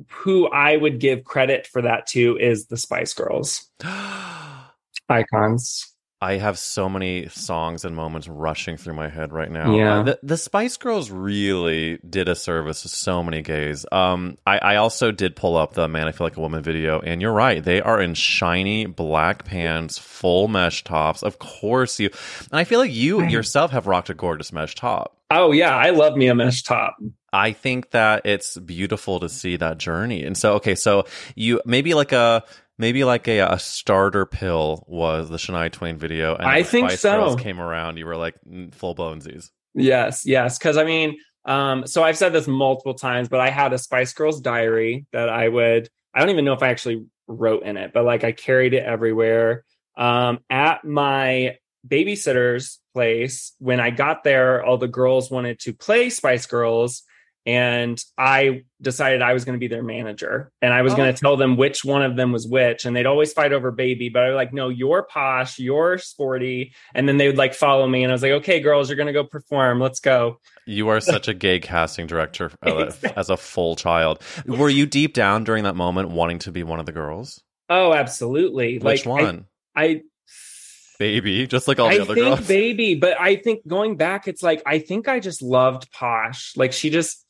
[0.09, 3.70] who I would give credit for that to is the Spice Girls,
[5.09, 5.89] icons.
[6.22, 9.74] I have so many songs and moments rushing through my head right now.
[9.74, 10.00] Yeah.
[10.00, 13.87] Uh, the, the Spice Girls really did a service to so many gays.
[13.90, 17.00] Um, I, I also did pull up the Man I Feel Like a Woman video,
[17.00, 17.64] and you're right.
[17.64, 21.22] They are in shiny black pants, full mesh tops.
[21.22, 22.11] Of course, you.
[22.50, 25.16] And I feel like you yourself have rocked a gorgeous mesh top.
[25.30, 26.96] Oh yeah, I love me a mesh top.
[27.33, 30.24] I think that it's beautiful to see that journey.
[30.24, 31.06] And so, okay, so
[31.37, 32.42] you maybe like a
[32.80, 37.00] maybe like a, a starter pill was the Shania Twain video, and I think Spice
[37.00, 37.20] so.
[37.20, 37.98] Girls came around.
[37.98, 38.34] You were like
[38.72, 39.50] full blownsies.
[39.74, 40.58] Yes, yes.
[40.58, 44.14] Because I mean, um, so I've said this multiple times, but I had a Spice
[44.14, 45.88] Girls diary that I would.
[46.12, 48.82] I don't even know if I actually wrote in it, but like I carried it
[48.82, 49.64] everywhere.
[49.96, 56.10] Um, at my babysitter's place, when I got there, all the girls wanted to play
[56.10, 57.02] Spice Girls.
[57.46, 60.96] And I decided I was going to be their manager and I was Oh.
[60.96, 62.85] going to tell them which one of them was which.
[62.85, 66.74] And they'd always fight over baby, but I was like, no, you're posh, you're sporty.
[66.94, 68.03] And then they would like follow me.
[68.05, 69.81] And I was like, okay, girls, you're going to go perform.
[69.81, 70.38] Let's go.
[70.66, 74.22] You are such a gay casting director uh, as a full child.
[74.46, 77.42] Were you deep down during that moment wanting to be one of the girls?
[77.70, 78.79] Oh, absolutely.
[78.79, 79.46] Which like I- one?
[79.74, 80.03] I,
[80.98, 82.46] Baby, just like all I the other think girls.
[82.46, 86.53] baby, but I think going back, it's like I think I just loved Posh.
[86.57, 87.24] Like she just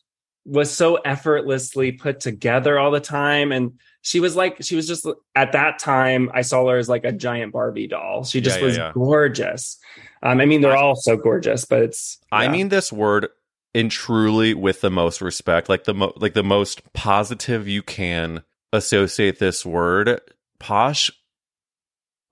[0.44, 5.06] was so effortlessly put together all the time, and she was like she was just
[5.34, 8.24] at that time I saw her as like a giant Barbie doll.
[8.24, 8.92] She just Yeah, yeah, was yeah.
[8.94, 9.78] gorgeous.
[10.22, 13.28] Um, I mean, they're all so gorgeous, but it's I mean this word
[13.74, 18.42] in truly with the most respect, like the mo- like the most positive you can
[18.72, 20.20] associate this word.
[20.58, 21.10] Posh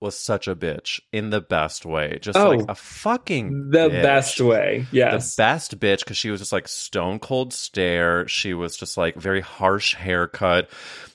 [0.01, 2.51] was such a bitch in the best way, just Oh.
[2.51, 4.01] like a fucking the bitch.
[4.01, 4.85] best way.
[4.91, 8.27] Yes, The best bitch because she was just like stone cold stare.
[8.27, 10.69] She was just like very harsh haircut.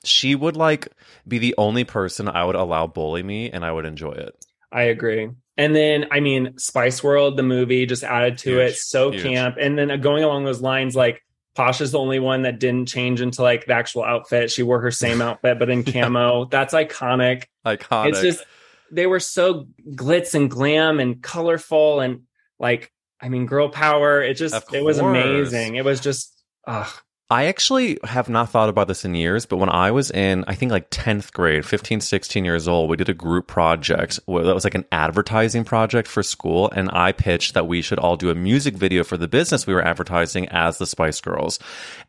[0.04, 0.88] She would like
[1.26, 4.34] be the only person I would allow bully me and I would enjoy it.
[4.70, 5.30] I agree.
[5.56, 8.76] And then, I mean, Spice World, the movie, just added to Huge, it.
[8.76, 9.22] So huge.
[9.22, 9.56] camp.
[9.58, 11.22] And then uh, going along those lines, like
[11.54, 14.50] Pasha's the only one that didn't change into like the actual outfit.
[14.50, 16.46] She wore her same outfit, but in camo.
[16.46, 17.44] That's iconic.
[17.64, 18.08] Iconic.
[18.08, 18.44] It's just
[18.92, 22.22] they were so glitz and glam and colorful and
[22.58, 24.22] like, I mean, girl power.
[24.22, 25.76] It just it was amazing.
[25.76, 26.90] It was just ugh.
[27.30, 30.54] I actually have not thought about this in years, but when I was in, I
[30.54, 34.64] think like 10th grade, 15, 16 years old, we did a group project that was
[34.64, 36.70] like an advertising project for school.
[36.70, 39.72] And I pitched that we should all do a music video for the business we
[39.72, 41.58] were advertising as the Spice Girls.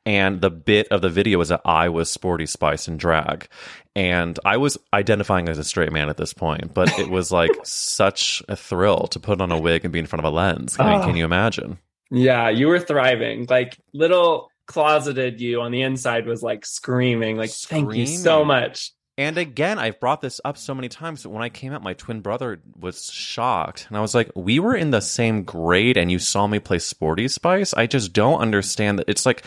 [0.05, 3.47] And the bit of the video was that I was Sporty Spice in drag.
[3.95, 7.51] And I was identifying as a straight man at this point, but it was like
[7.63, 10.75] such a thrill to put on a wig and be in front of a lens.
[10.75, 11.05] Can, Oh.
[11.05, 11.79] can you imagine?
[12.11, 13.47] Yeah, you were thriving.
[13.49, 18.91] Like little closeted you on the inside was like screaming, like, thank you so much.
[19.17, 21.25] And again, I've brought this up so many times.
[21.25, 23.85] When I came out, my twin brother was shocked.
[23.87, 26.79] And I was like, we were in the same grade and you saw me play
[26.79, 27.73] Sporty Spice?
[27.73, 29.07] I just don't understand that.
[29.07, 29.45] It's like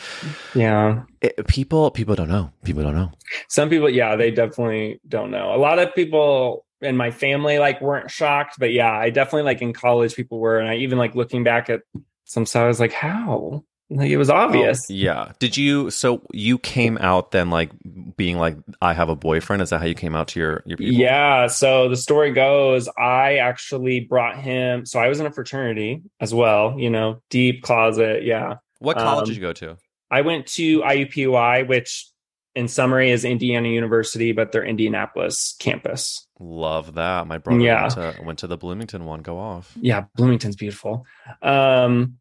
[0.54, 1.02] Yeah.
[1.20, 2.50] it, people people don't know.
[2.64, 3.12] People don't know.
[3.48, 5.54] Some people, yeah, they definitely don't know.
[5.54, 9.60] A lot of people in my family like weren't shocked, but yeah, I definitely like
[9.60, 11.82] in college people were, and I even like looking back at
[12.24, 13.64] some stuff, I was like, how?
[13.90, 14.86] Like it was obvious.
[14.90, 15.32] Oh, yeah.
[15.38, 17.70] Did you, so you came out then like
[18.16, 19.62] being like, I have a boyfriend?
[19.62, 20.94] Is that how you came out to your, your people?
[21.00, 21.46] Yeah.
[21.46, 24.84] So the story goes, I actually brought him.
[24.84, 28.24] So I was in a fraternity as well, you know, deep closet.
[28.24, 28.56] Yeah.
[28.78, 29.78] What college Um, did you go to?
[30.10, 32.08] I went to IUPUI, which
[32.54, 36.26] in summary is Indiana University, but their Indianapolis campus.
[36.40, 37.26] Love that.
[37.26, 37.82] My brother Yeah.
[37.82, 39.20] went, to, went to the Bloomington one.
[39.22, 39.72] Go off.
[39.80, 41.06] yeah bloomington's beautiful
[41.42, 42.18] um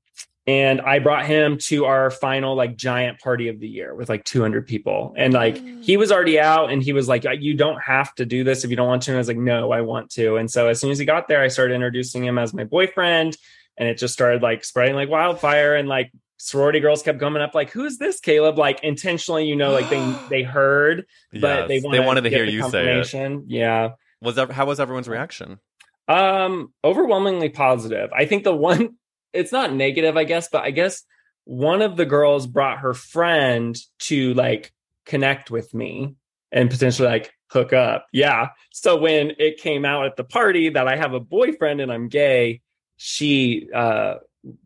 [0.47, 4.23] and i brought him to our final like giant party of the year with like
[4.23, 8.15] 200 people and like he was already out and he was like you don't have
[8.15, 10.09] to do this if you don't want to and i was like no i want
[10.09, 12.63] to and so as soon as he got there i started introducing him as my
[12.63, 13.35] boyfriend
[13.77, 17.53] and it just started like spreading like wildfire and like sorority girls kept coming up
[17.55, 21.83] like who's this caleb like intentionally you know like they they heard but they, Yes.
[21.83, 23.41] wanna wanted to get hear you say it.
[23.47, 23.89] yeah
[24.21, 25.59] Was that, how was everyone's reaction?
[26.07, 28.09] um, overwhelmingly positive.
[28.17, 28.95] I think the one
[29.33, 31.03] it's not negative, I guess, but I guess
[31.45, 34.73] one of the girls brought her friend to like
[35.05, 36.15] connect with me
[36.51, 38.07] and potentially like hook up.
[38.11, 38.49] Yeah.
[38.71, 42.09] So when it came out at the party that I have a boyfriend and I'm
[42.09, 42.61] gay,
[42.97, 44.15] she uh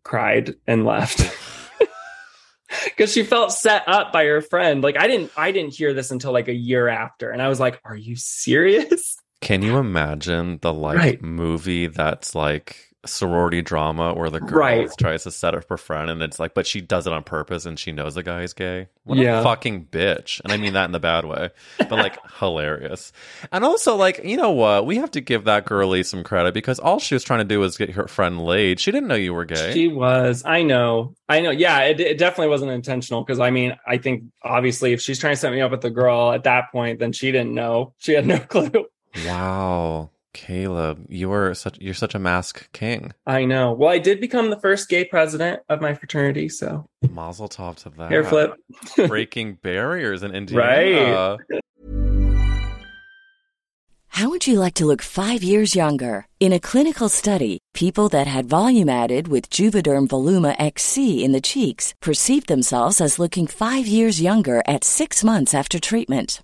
[0.03, 1.19] cried and left.
[2.85, 4.83] because she felt set up by her friend.
[4.83, 7.59] Like I didn't, I didn't hear this until like a year after, and I was
[7.59, 11.21] like, "Are you serious?" Can you imagine the like Right.
[11.21, 14.89] movie that's like sorority drama where the girl Right.
[14.99, 17.65] tries to set up her friend and it's like, but she does it on purpose
[17.65, 18.89] and she knows the guy is gay?
[19.05, 19.39] What Yeah.
[19.39, 20.39] a fucking bitch.
[20.43, 23.11] And I mean that in the bad way, but like hilarious.
[23.51, 24.85] And also, like, you know what?
[24.85, 27.59] We have to give that girlie some credit because all she was trying to do
[27.59, 28.79] was get her friend laid.
[28.79, 29.73] She didn't know you were gay.
[29.73, 30.43] She was.
[30.45, 31.15] I know.
[31.27, 31.49] I know.
[31.49, 35.33] Yeah, it, it definitely wasn't intentional because I mean, I think obviously if she's trying
[35.33, 37.93] to set me up with the girl at that point, then she didn't know.
[37.97, 38.85] She had no clue.
[39.25, 40.11] wow.
[40.33, 43.13] Caleb, you are such you're such a mask king.
[43.25, 43.73] I know.
[43.73, 47.89] Well, I did become the first gay president of my fraternity, so Mazel tov to
[47.97, 48.11] that.
[48.11, 48.53] hair flip.
[49.07, 51.37] Breaking barriers in Indiana.
[51.49, 51.61] Right.
[54.15, 56.27] How would you like to look five years younger?
[56.39, 61.41] In a clinical study, people that had volume added with Juvederm Voluma XC in the
[61.41, 66.43] cheeks perceived themselves as looking five years younger at six months after treatment.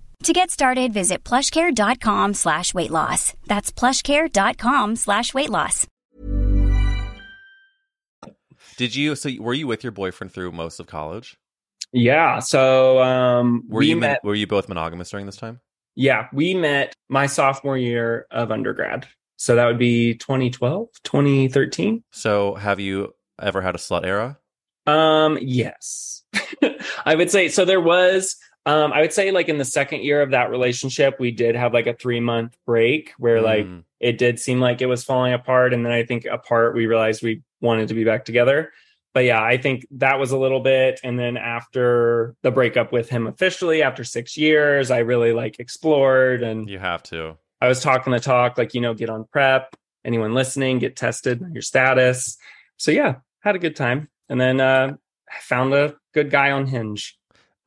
[0.23, 3.33] To get started, visit plushcare.com slash weight loss.
[3.47, 5.87] That's plushcare.com slash weight loss.
[8.77, 9.15] Did you?
[9.15, 11.37] So were you with your boyfriend through most of college?
[11.91, 12.39] Yeah.
[12.39, 14.19] So um, Were we you met.
[14.23, 15.59] were you both monogamous during this time?
[15.95, 19.07] Yeah, we met my sophomore year of undergrad.
[19.37, 22.03] So that would be 2012, 2013.
[22.11, 24.37] So have you ever had a slut era?
[24.85, 26.23] Um, yes.
[27.05, 30.21] I would say so there was um I would say like in the second year
[30.21, 33.83] of that relationship we did have like a 3 month break where like Mm.
[33.99, 37.23] it did seem like it was falling apart and then I think apart we realized
[37.23, 38.71] we wanted to be back together.
[39.13, 43.09] But yeah, I think that was a little bit and then after the breakup with
[43.09, 47.37] him officially after 6 years I really like explored and you have to.
[47.59, 49.75] I was talking the talk, like, you know, get on PrEP.
[50.03, 52.37] Anyone listening, get tested, your status.
[52.77, 54.09] So yeah, had a good time.
[54.29, 54.95] And then uh
[55.41, 57.17] found a good guy on Hinge.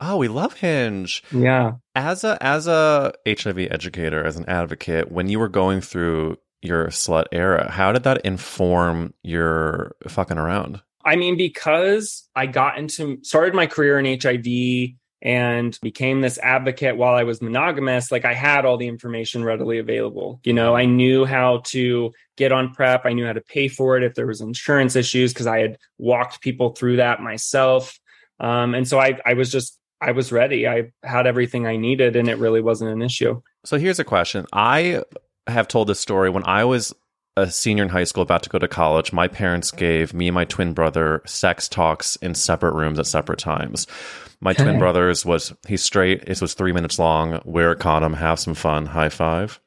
[0.00, 1.22] Oh, we love Hinge.
[1.30, 1.72] Yeah.
[1.94, 6.86] As a as a HIV educator, as an advocate, when you were going through your
[6.88, 10.82] slut era, how did that inform your fucking around?
[11.04, 16.98] I mean, because I got into started my career in HIV and became this advocate
[16.98, 20.40] while I was monogamous, like I had all the information readily available.
[20.44, 23.96] You know, I knew how to get on PrEP, I knew how to pay for
[23.96, 27.98] it if there was insurance issues because I had walked people through that myself.
[28.38, 30.68] Um, and so I, I was just I was ready.
[30.68, 33.40] I had everything I needed, and it really wasn't an issue.
[33.64, 34.44] So here's a question.
[34.52, 35.02] I
[35.46, 36.94] have told this story when I was
[37.36, 40.34] a senior in high school about to go to college, my parents gave me and
[40.34, 43.86] my twin brother sex talks in separate rooms at separate times.
[44.40, 44.62] My okay.
[44.62, 46.22] twin brother's was he's straight.
[46.26, 47.40] It was three minutes long.
[47.44, 49.58] Wear a condom, have some fun, high five.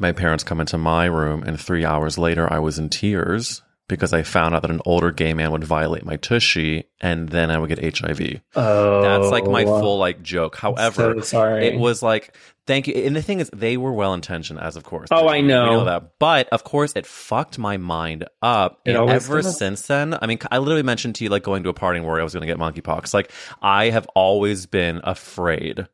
[0.00, 4.12] My parents come into my room, and three hours later, I was in tears because
[4.12, 7.58] I found out that an older gay man would violate my tushy and then I
[7.58, 8.40] would get HIV.
[8.54, 10.56] Oh, that's like my full like joke.
[10.56, 11.66] However, so sorry.
[11.66, 12.34] it was like
[12.66, 12.94] thank you.
[12.94, 15.08] And the thing is, they were well intentioned, as of course.
[15.10, 15.70] Oh, I know.
[15.70, 15.84] know.
[15.84, 18.80] that, but of course, it fucked my mind up.
[18.84, 19.56] It and ever does.
[19.56, 22.20] since then, I mean, I literally mentioned to you like going to a party where
[22.20, 23.14] I was going to get monkeypox.
[23.14, 23.30] Like
[23.62, 25.86] I have always been afraid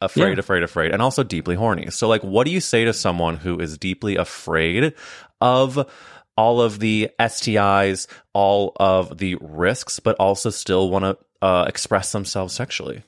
[0.00, 0.38] afraid, yeah.
[0.38, 1.90] afraid, afraid, and also deeply horny.
[1.90, 4.94] So, like, what do you say to someone who is deeply afraid
[5.40, 5.90] of
[6.36, 12.12] all of the STIs, all of the risks, but also still want to uh, express
[12.12, 13.02] themselves sexually.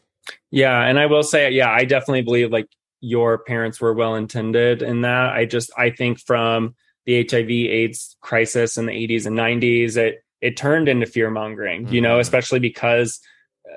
[0.50, 2.68] Yeah, and I will say, yeah, I definitely believe like
[3.00, 5.32] your parents were well intended in that.
[5.32, 6.74] I just I think from
[7.04, 11.84] the HIV/AIDS crisis in the 80s and 90s, it it turned into fear mongering.
[11.84, 11.94] Mm-hmm.
[11.94, 12.20] You know, mm-hmm.
[12.20, 13.20] especially because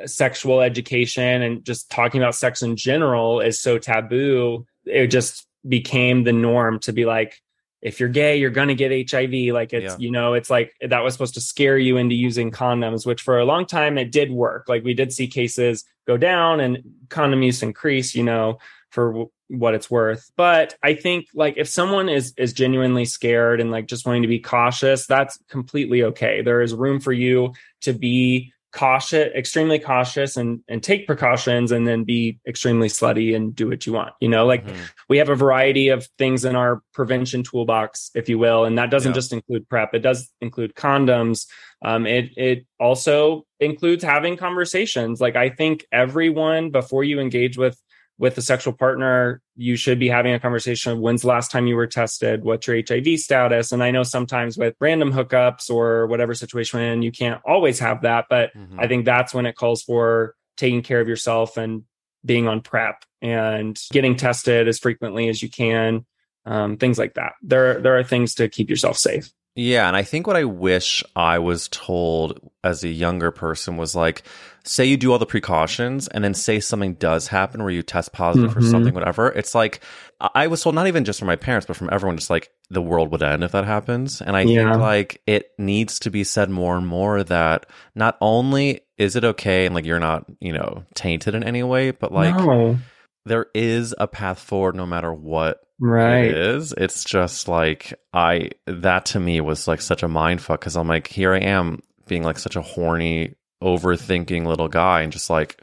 [0.01, 4.65] uh, sexual education and just talking about sex in general is so taboo.
[4.85, 7.41] It just became the norm to be like
[7.81, 9.53] if you're gay, you're going to get HIV.
[9.53, 9.97] Like it's, yeah.
[9.97, 13.39] you know, it's like that was supposed to scare you into using condoms, which for
[13.39, 14.67] a long time it did work.
[14.67, 18.59] Like we did see cases go down and condom use increase, you know,
[18.89, 20.29] for w- what it's worth.
[20.35, 24.27] But I think like if someone is is genuinely scared and like just wanting to
[24.27, 26.41] be cautious, that's completely okay.
[26.41, 31.87] There is room for you to be cautious extremely cautious and and take precautions and
[31.87, 34.83] then be extremely slutty and do what you want you know like mm-hmm.
[35.07, 38.91] we have a variety of things in our prevention toolbox if you will and that
[38.91, 39.15] doesn't yeah.
[39.15, 41.47] just include PrEP it does include condoms
[41.83, 47.81] um, it it also includes having conversations like i think everyone before you engage with
[48.19, 50.91] with a sexual partner, you should be having a conversation.
[50.91, 52.43] Of when's the last time you were tested?
[52.43, 53.71] What's your HIV status?
[53.71, 58.25] And I know sometimes with random hookups or whatever situation, you can't always have that.
[58.29, 58.77] But mm-hmm.
[58.77, 61.83] I think that's when it calls for taking care of yourself and
[62.25, 66.05] being on PrEP and getting tested as frequently as you can.
[66.45, 67.33] Um, things like that.
[67.41, 69.31] There, there are things to keep yourself safe.
[69.59, 73.93] Yeah, and I think what I wish I was told as a younger person was
[73.93, 74.23] like,
[74.63, 78.13] say you do all the precautions and then say something does happen where you test
[78.13, 78.59] positive mm-hmm.
[78.61, 79.27] for something, whatever.
[79.27, 79.81] It's like
[80.21, 82.81] I was told not even just from my parents, but from everyone, just like the
[82.81, 84.21] world would end if that happens.
[84.21, 84.71] And I yeah.
[84.71, 89.25] think like it needs to be said more and more that not only is it
[89.25, 92.77] okay and like you're not, you know, tainted in any way, but like no.
[93.25, 98.49] there is a path forward no matter what right it is it's just like i
[98.65, 101.81] that to me was like such a mind fuck because i'm like here i am
[102.07, 105.61] being like such a horny overthinking little guy and just like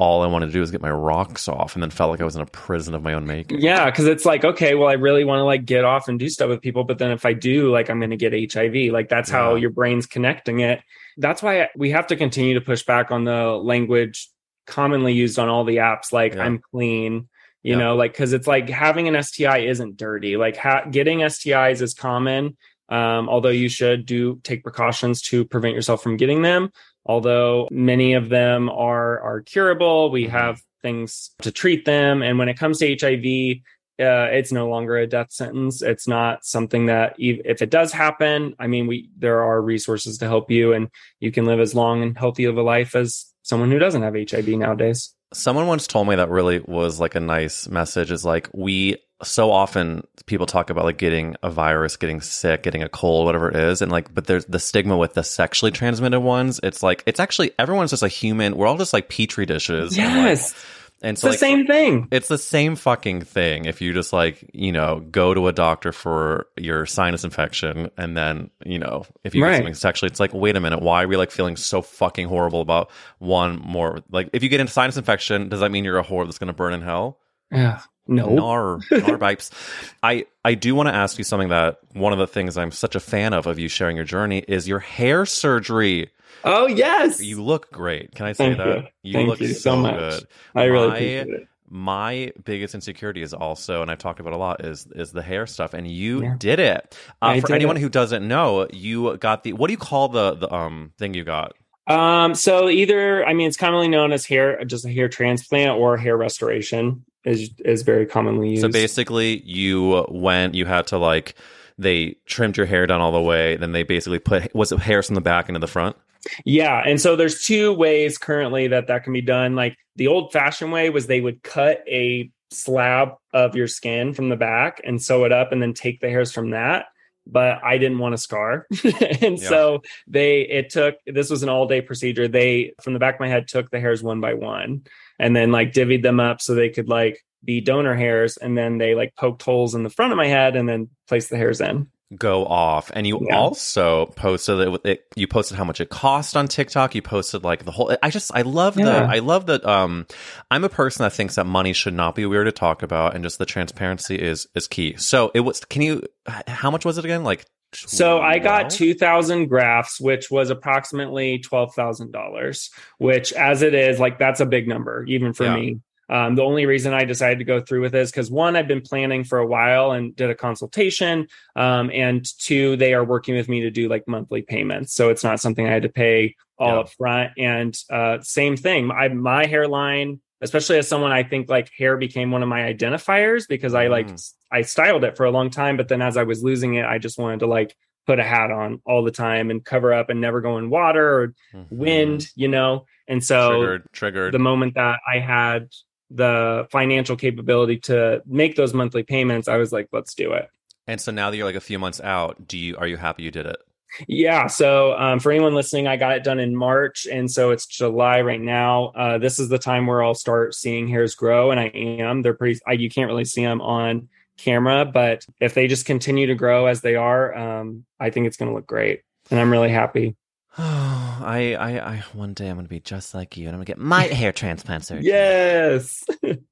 [0.00, 2.24] all I wanted to do was get my rocks off and then felt like I
[2.24, 3.60] was in a prison of my own making.
[3.60, 6.30] Yeah, because it's like, okay, well, I really want to like get off and do
[6.30, 8.94] stuff with people, but then if I do, like I'm going to get HIV.
[8.94, 9.36] Like that's yeah.
[9.36, 10.80] how your brain's connecting it.
[11.18, 14.30] That's why we have to continue to push back on the language
[14.66, 16.44] commonly used on all the apps like yeah.
[16.44, 17.28] I'm clean,
[17.62, 20.36] you know like because it's like having an sti isn't dirty.
[20.36, 22.56] Like ha- getting stis is common
[22.90, 26.72] um, although you should do take precautions to prevent yourself from getting them.
[27.06, 30.32] Although many of them are are curable we mm-hmm.
[30.32, 32.22] have things to treat them.
[32.22, 33.62] And when it comes to hiv
[34.00, 35.82] uh, it's no longer a death sentence.
[35.82, 40.26] It's not something that if it does happen i mean we there are resources to
[40.26, 40.88] help you and
[41.20, 44.14] you can live as long and healthy of a life as someone who doesn't have
[44.14, 48.48] hiv nowadays Someone once told me that really was like a nice message is like
[48.52, 53.26] we so often people talk about like getting a virus, getting sick, getting a cold,
[53.26, 56.58] whatever it is, and like but there's the stigma with the sexually transmitted ones.
[56.62, 58.56] It's like it's actually everyone's just a human.
[58.56, 59.96] We're all just like petri dishes.
[59.96, 60.52] Yes.
[60.52, 60.66] And, like,
[61.02, 62.08] and so it's the like, same thing.
[62.10, 63.64] It's the same fucking thing.
[63.64, 68.16] If you just like, you know, go to a doctor for your sinus infection and
[68.16, 69.52] then, you know, if you right.
[69.52, 72.28] get something sexually, it's like, wait a minute, why are we like feeling so fucking
[72.28, 74.00] horrible about one more?
[74.10, 76.48] Like, if you get into sinus infection, does that mean you're a whore that's going
[76.48, 77.18] to burn in hell?
[77.50, 77.80] Yeah.
[78.06, 78.28] No.
[78.34, 79.50] Nar, nar pipes.
[80.02, 82.94] I, I do want to ask you something that one of the things I'm such
[82.94, 86.10] a fan of, of you sharing your journey is your hair surgery.
[86.44, 88.14] Oh yes, you look great.
[88.14, 88.76] Can I say Thank that?
[89.02, 89.94] You, you Thank look you so, so much.
[89.94, 90.26] good.
[90.54, 91.48] I really my, appreciate it.
[91.68, 95.46] my biggest insecurity is also, and I've talked about a lot, is is the hair
[95.46, 95.74] stuff.
[95.74, 96.36] And you Yeah.
[96.38, 96.96] did it.
[97.20, 97.80] Uh, for did anyone it.
[97.80, 101.24] who doesn't know, you got the what do you call the the um thing you
[101.24, 101.52] got?
[101.86, 105.96] Um, so either I mean it's commonly known as hair just a hair transplant or
[105.96, 108.62] hair restoration is is very commonly used.
[108.62, 111.34] So basically, you went, you had to like,
[111.80, 113.56] they trimmed your hair down all the way.
[113.56, 115.96] Then they basically put, was it hairs from the back into the front?
[116.44, 119.54] Yeah, and so there's two ways currently that that can be done.
[119.56, 124.28] Like the old fashioned way was they would cut a slab of your skin from
[124.28, 126.86] the back and sew it up and then take the hairs from that.
[127.26, 128.66] But I didn't want a scar.
[128.84, 129.48] and Yeah.
[129.48, 132.28] so they it took this was an all day procedure.
[132.28, 134.82] They from the back of my head took the hairs one by one
[135.18, 138.78] and then like divvied them up so they could like be donor hairs and then
[138.78, 141.60] they like poked holes in the front of my head and then placed the hairs
[141.60, 141.86] in.
[142.18, 143.36] Go off, and you Yeah.
[143.38, 145.04] also posted it, it.
[145.14, 146.96] You posted how much it cost on TikTok.
[146.96, 147.96] You posted like the whole.
[148.02, 149.64] I just, I love the, I love that.
[149.64, 150.08] Um,
[150.50, 153.22] I'm a person that thinks that money should not be weird to talk about, and
[153.22, 154.96] just the transparency is is key.
[154.96, 155.60] So it was.
[155.60, 156.02] Can you?
[156.26, 157.22] How much was it again?
[157.22, 157.46] Like.
[157.72, 164.40] So I got 2000 grafts, which was approximately $12,000, which as it is, like that's
[164.40, 165.54] a big number, even for Yeah.
[165.54, 165.80] me.
[166.10, 168.80] Um, the only reason I decided to go through with this because one, I've been
[168.80, 171.28] planning for a while and did a consultation.
[171.54, 174.92] Um, and two, they are working with me to do like monthly payments.
[174.92, 176.80] So it's not something I had to pay all Yeah.
[176.80, 177.30] up front.
[177.38, 182.30] And uh, same thing, I, my hairline, especially as someone I think like hair became
[182.32, 184.32] one of my identifiers because I like, Mm.
[184.50, 185.76] I styled it for a long time.
[185.76, 188.50] But then as I was losing it, I just wanted to like put a hat
[188.50, 191.66] on all the time and cover up and never go in water or Mhm.
[191.70, 192.84] wind, you know?
[193.06, 194.34] And so triggered, triggered.
[194.34, 195.68] the moment that I had
[196.10, 200.48] the financial capability to make those monthly payments, I was like, let's do it.
[200.86, 203.22] and so now that you're like a few months out, do you are you happy
[203.22, 203.58] you did it?
[204.06, 204.46] Yeah.
[204.46, 207.06] So um, for anyone listening, I got it done in March.
[207.10, 208.86] And so it's July right now.
[208.88, 211.50] Uh, this is the time where I'll start seeing hairs grow.
[211.50, 212.22] And I am.
[212.22, 214.08] They're pretty, I, you can't really see them on
[214.38, 218.36] camera, but if they just continue to grow as they are, um, I think it's
[218.36, 219.02] going to look great.
[219.30, 220.16] And I'm really happy.
[220.58, 223.78] I, I, I, one day I'm gonna be just like you, and I'm gonna get
[223.78, 225.06] my hair transplant surgery.
[225.06, 226.04] Yes.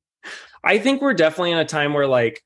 [0.65, 2.43] I think we're definitely in a time where like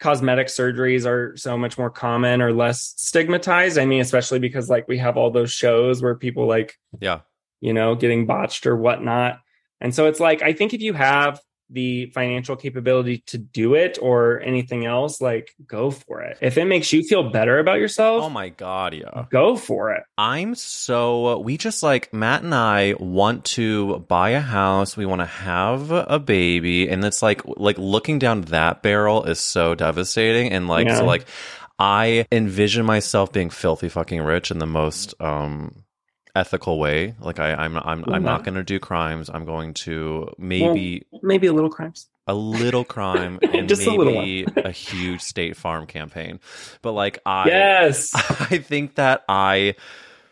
[0.00, 3.78] cosmetic surgeries are so much more common or less stigmatized.
[3.78, 7.20] I mean, especially because like we have all those shows where people like, yeah.
[7.60, 9.40] you know, getting botched or whatnot.
[9.80, 11.40] And so it's like, I think if you have
[11.72, 16.36] the financial capability to do it or anything else, like go for it.
[16.40, 19.26] If it makes you feel better about yourself, Oh my god, yeah.
[19.30, 20.02] go for it.
[20.18, 24.96] I'm so we just like Matt and I want to buy a house.
[24.96, 29.40] We want to have a baby, and it's like like looking down that barrel is
[29.40, 30.52] so devastating.
[30.52, 30.98] And like Yeah.
[30.98, 31.26] so like
[31.78, 35.84] I envision myself being filthy fucking rich in the most um
[36.34, 37.14] ethical way.
[37.20, 38.44] Like I I'm I'm I'm not mm-hmm.
[38.44, 39.30] going to do crimes.
[39.32, 42.08] I'm going to maybe Maybe a little crimes.
[42.26, 46.40] a little crime and Just a maybe a huge state farm campaign.
[46.82, 48.10] But like I yes.
[48.14, 49.74] I think that I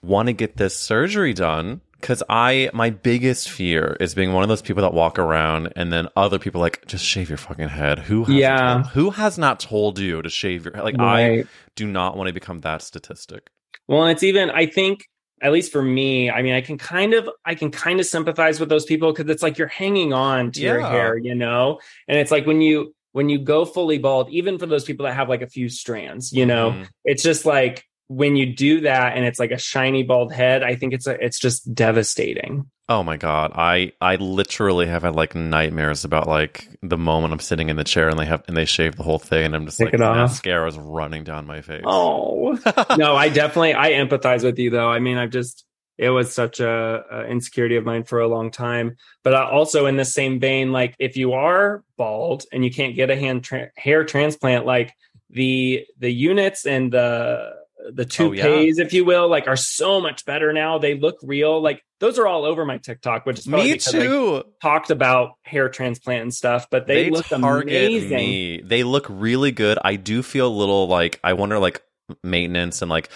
[0.03, 4.49] want to get this surgery done because I my biggest fear is being one of
[4.49, 7.99] those people that walk around and then other people like just shave your fucking head.
[7.99, 8.84] Who has Yeah.
[8.84, 10.84] who has not told you to shave your head?
[10.84, 11.44] Like I
[11.74, 13.51] do not want to become that statistic.
[13.88, 15.09] Well, and it's even I think
[15.41, 18.61] at least for me, I mean, I can kind of I can kind of sympathize
[18.61, 21.80] with those people because it's like you're hanging on to your hair, you know?
[22.09, 25.14] And it's like when you when you go fully bald, even for those people that
[25.14, 26.89] have like a few strands, you know, Mhm.
[27.05, 30.75] it's just like when you do that and it's like a shiny bald head, I
[30.75, 32.71] think it's a it's just devastating.
[32.91, 37.39] Oh my god, I I literally have had like nightmares about like the moment I'm
[37.39, 39.67] sitting in the chair and they have and they shave the whole thing and I'm
[39.67, 40.17] just Take like it off.
[40.17, 41.85] mascara's running down my face.
[41.85, 42.59] Oh.
[42.97, 44.89] no, I definitely I empathize with you though.
[44.89, 45.67] I mean, I've just
[45.99, 48.97] it was such a, a insecurity of mine for a long time.
[49.23, 52.95] But I also in the same vein, like if you are bald and you can't
[52.97, 54.95] get a hand tra- hair transplant, like
[55.29, 57.53] the the units and the
[57.93, 58.43] the Oh, yeah.
[58.45, 60.79] toupees, if you will, like are so much better now.
[60.79, 61.61] They look real.
[61.62, 64.45] Like those are all over my TikTok, which is Me too.
[64.61, 66.68] talked about hair transplant and stuff.
[66.70, 68.16] But they, look amazing.
[68.16, 68.61] me.
[68.62, 69.79] They look really good.
[69.85, 71.83] I do feel a little like I wonder like
[72.22, 73.11] maintenance and like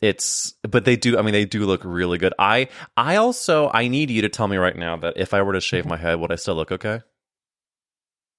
[0.00, 2.34] it's but they do I mean they do look really good.
[2.38, 5.54] I I also I need you to tell me right now that if I were
[5.54, 5.90] to shave mm-hmm.
[5.90, 7.00] my head would I still look okay?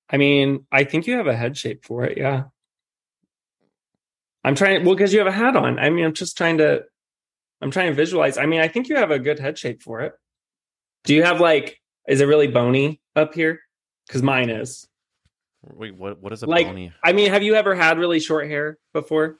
[0.09, 2.17] I mean, I think you have a head shape for it.
[2.17, 2.43] Yeah.
[4.45, 5.79] I'm trying, well, because you have a hat on.
[5.79, 6.83] I mean, I'm just trying to,
[7.61, 8.37] I'm trying to visualize.
[8.37, 10.13] I mean, I think you have a good head shape for it.
[11.03, 13.59] Do you have like, is it really bony up here?
[14.07, 14.87] Because mine is.
[15.73, 16.91] Wait, what what is a Like, bony?
[17.03, 19.39] I mean, have you ever had really short hair before?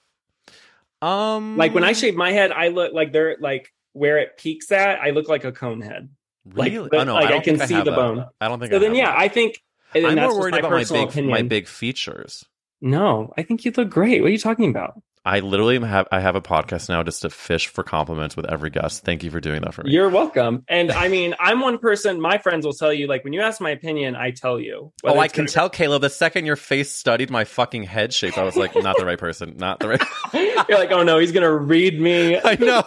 [1.02, 4.72] Um Like when I shave my head, I look like they're like where it peaks
[4.72, 6.10] at, I look like a cone head.
[6.52, 6.90] like, really?
[6.90, 7.98] but, oh no, like, I, I can think see have the that.
[7.98, 8.26] bone.
[8.42, 9.20] I don't think So I then, yeah, that.
[9.20, 9.62] I think,
[9.94, 11.32] I'm that's more worried my about my big opinion.
[11.32, 12.44] my big features.
[12.82, 14.22] No, I think you look great.
[14.22, 15.02] What are you talking about?
[15.28, 18.70] I literally have I have a podcast now just to fish for compliments with every
[18.70, 19.04] guest.
[19.04, 19.92] Thank you for doing that for me.
[19.92, 20.64] You're welcome.
[20.68, 22.22] And I mean, I'm one person.
[22.22, 24.94] My friends will tell you, like, when you ask my opinion, I tell you.
[25.04, 26.04] Oh, I can tell, Caleb.
[26.04, 29.18] The second your face studied my fucking head shape, I was like, not the right
[29.18, 29.56] person.
[29.58, 30.02] Not the right.
[30.70, 32.40] You're like, oh no, he's gonna read me.
[32.40, 32.84] I know.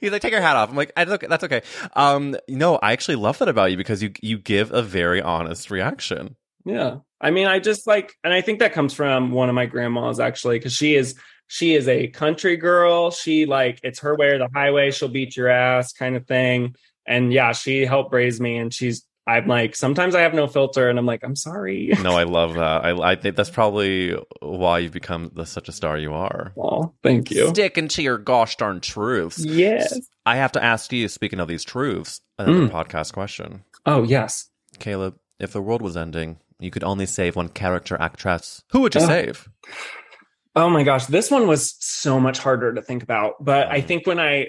[0.00, 0.70] He's like, take your hat off.
[0.70, 1.60] I'm like, I okay, that's okay.
[1.94, 5.70] Um, no, I actually love that about you because you you give a very honest
[5.70, 6.36] reaction.
[6.64, 6.98] Yeah.
[7.22, 10.18] I mean, I just like, and I think that comes from one of my grandmas
[10.20, 11.14] actually, because she is
[11.46, 13.10] she is a country girl.
[13.10, 14.90] She like it's her way or the highway.
[14.90, 16.74] She'll beat your ass, kind of thing.
[17.06, 19.06] And yeah, she helped raise me, and she's.
[19.24, 21.92] I'm like sometimes I have no filter, and I'm like I'm sorry.
[22.02, 22.84] No, I love that.
[22.84, 26.52] I I think that's probably why you've become the, such a star you are.
[26.58, 27.46] Oh, thank you.
[27.50, 29.38] Sticking to your gosh darn truths.
[29.38, 29.96] Yes.
[30.26, 31.06] I have to ask you.
[31.06, 32.48] Speaking of these truths, Mm.
[32.48, 33.62] another podcast question.
[33.86, 34.50] Oh yes.
[34.80, 38.62] Caleb, if the world was ending, you could only save one character actress.
[38.70, 39.06] Who would you Ugh.
[39.06, 39.48] save?
[40.54, 43.42] Oh my gosh, this one was so much harder to think about.
[43.42, 44.46] But I think when I uh,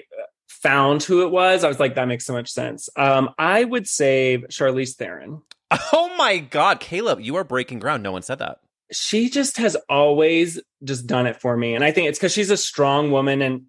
[0.48, 2.88] found who it was, I was like, that makes so much sense.
[2.96, 5.42] Um, I would save Charlize Theron.
[5.92, 8.02] Oh my God, Caleb, you are breaking ground.
[8.04, 8.58] No one said that.
[8.92, 11.74] She just has always just done it for me.
[11.74, 13.42] And I think it's because she's a strong woman.
[13.42, 13.62] And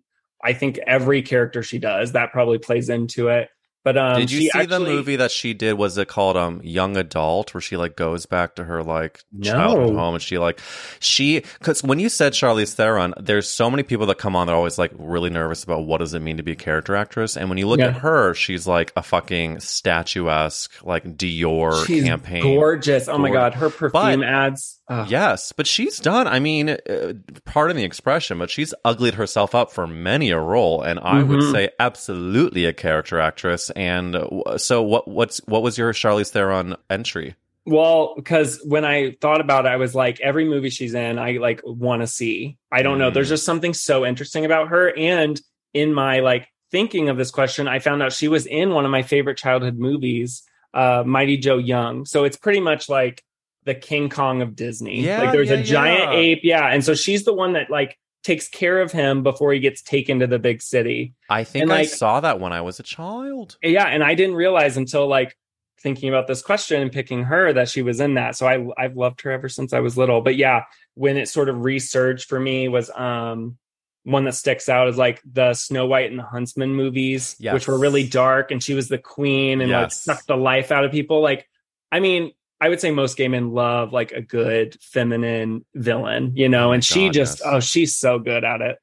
[0.44, 3.50] I think every character she does, that probably plays into it.
[3.86, 5.74] But um, Did you see the movie that she did?
[5.74, 9.52] Was it called um Young Adult, where she like goes back to her like No.
[9.52, 10.60] childhood home and she like
[11.00, 14.54] she because when you said Charlize Theron, there's so many people that come on that
[14.54, 17.38] are always like really nervous about what does it mean to be a character actress,
[17.38, 17.90] and when you look Yeah.
[17.90, 22.42] at her, she's like a fucking statuesque like Dior She's campaign.
[22.42, 23.08] gorgeous.
[23.08, 24.75] Oh my God, her perfume But- ads.
[24.88, 25.10] Ugh.
[25.10, 26.28] Yes, but she's done.
[26.28, 27.14] I mean, uh,
[27.46, 31.40] pardon the expression, but she's uglied herself up for many a role, and I would
[31.40, 31.52] Mhm.
[31.52, 33.70] say absolutely a character actress.
[33.72, 37.36] And uh, so, what what's what was your Charlize Theron entry?
[37.68, 41.32] Well, because when I thought about it, I was like, every movie she's in, I
[41.34, 42.58] like want to see.
[42.72, 43.10] I don't know.
[43.10, 43.14] Mm.
[43.16, 44.96] There's just something so interesting about her.
[44.96, 45.42] And
[45.74, 48.92] in my like thinking of this question, I found out she was in one of
[48.92, 50.44] my favorite childhood movies,
[50.76, 52.06] uh, Mighty Joe Young.
[52.06, 53.24] So it's pretty much like
[53.66, 55.02] the King Kong of Disney.
[55.02, 56.18] Yeah, like there's yeah, a giant yeah.
[56.18, 56.40] ape.
[56.44, 56.68] Yeah.
[56.68, 60.20] And so she's the one that like takes care of him before he gets taken
[60.20, 61.14] to the big city.
[61.30, 63.58] I think And, I saw that when I was a child.
[63.62, 65.38] Yeah, and I didn't realize until like
[65.80, 68.36] thinking about this question and picking her that she was in that.
[68.36, 70.22] So I I've loved her ever since I was little.
[70.22, 70.64] But yeah,
[70.94, 73.58] when it sort of resurged for me was um
[74.04, 77.56] one that sticks out is like the Snow White and the Huntsman movies, Yes.
[77.56, 80.86] which were really dark and she was the queen and like sucked the life out
[80.86, 81.22] of people.
[81.22, 81.50] Like,
[81.92, 86.48] I mean, I would say most gay men love like a good feminine villain, you
[86.50, 87.48] know, Oh and she God, just yes.
[87.54, 88.78] oh, she's so good at it.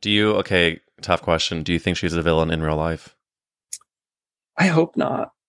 [0.00, 0.32] Do you?
[0.36, 1.62] Okay, tough question.
[1.62, 3.14] Do you think she's a villain in real life?
[4.56, 5.30] I hope not.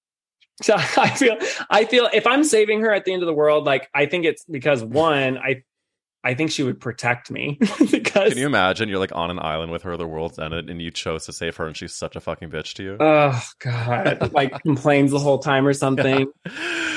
[0.62, 1.38] So I feel
[1.70, 4.26] I feel if I'm saving her at the end of the world, like I think
[4.26, 5.64] it's because one, I
[6.22, 7.58] I think she would protect me
[7.92, 10.82] because Can you imagine you're like on an island with her, the world's ended, and
[10.82, 12.98] you chose to save her, and she's such a fucking bitch to you?
[13.00, 16.28] oh god, like complains the whole time or something.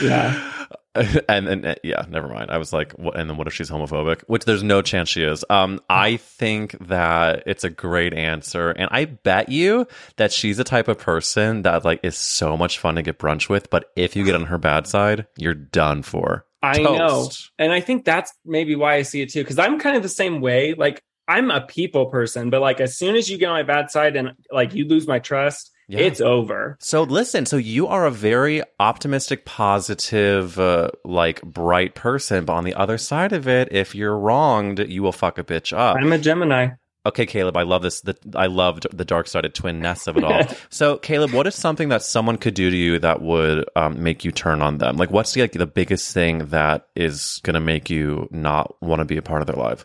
[0.02, 0.61] Yeah.
[1.28, 2.50] and and yeah, never mind.
[2.50, 4.22] I was like, what, and then what if she's homophobic?
[4.26, 5.44] Which there's no chance she is.
[5.48, 9.86] Um, I think that it's a great answer, and I bet you
[10.16, 13.48] that she's the type of person that like is so much fun to get brunch
[13.48, 13.70] with.
[13.70, 16.44] But if you get on her bad side, you're done for.
[16.62, 17.28] I know.
[17.58, 19.42] And I think that's maybe why I see it too.
[19.42, 20.74] Because I'm kind of the same way.
[20.74, 23.90] Like I'm a people person, but like as soon as you get on my bad
[23.90, 26.06] side and like you lose my trust, Yeah.
[26.06, 26.78] it's over.
[26.80, 32.64] So listen, so you are a very optimistic, positive, uh, like bright person, but on
[32.64, 35.96] the other side of it, if you're wronged, you will fuck a bitch up.
[35.96, 36.70] I'm a Gemini.
[37.04, 38.00] Okay, Caleb, I love this.
[38.00, 40.42] The, I loved the dark sided twinness of it all.
[40.70, 44.24] so, Caleb, what is something that someone could do to you that would um, make
[44.24, 44.96] you turn on them?
[44.96, 49.00] Like, what's the, like the biggest thing that is going to make you not want
[49.00, 49.84] to be a part of their life?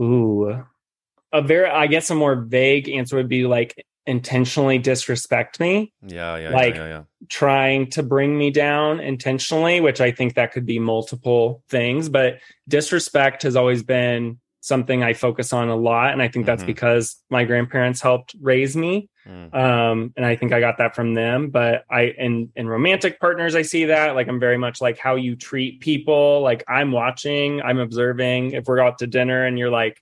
[0.00, 0.64] Ooh.
[1.32, 5.92] A very I guess a more vague answer would be like intentionally disrespect me.
[6.06, 7.02] Yeah, yeah, Like- yeah, yeah, yeah.
[7.30, 12.38] trying to bring me down intentionally, which I think that could be multiple things, but
[12.68, 16.12] disrespect has always been something I focus on a lot.
[16.14, 16.66] And I think that's Mhm.
[16.66, 19.10] because my grandparents helped raise me.
[19.28, 19.54] Mm.
[19.54, 21.50] Um, and I think I got that from them.
[21.50, 24.14] But I in in romantic partners, I see that.
[24.14, 26.40] Like I'm very much like how you treat people.
[26.40, 28.52] Like I'm watching, I'm observing.
[28.52, 30.00] If we're out to dinner and you're like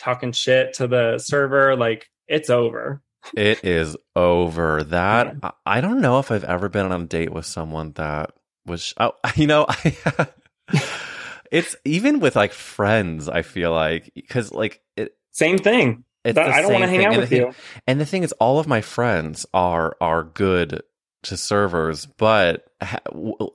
[0.00, 3.00] talking shit to the server, like it's over.
[3.34, 4.82] It is over.
[4.84, 8.32] That I, I don't know if I've ever been on a date with someone that
[8.66, 8.94] was.
[8.98, 10.26] Oh, you know, I,
[11.50, 13.28] it's even with like friends.
[13.28, 15.14] I feel like because like it.
[15.30, 16.04] Same thing.
[16.24, 17.54] It's That- I don't want to hang out And with thing- you.
[17.86, 20.82] And the thing is, all of my friends are are good
[21.24, 22.66] to servers, but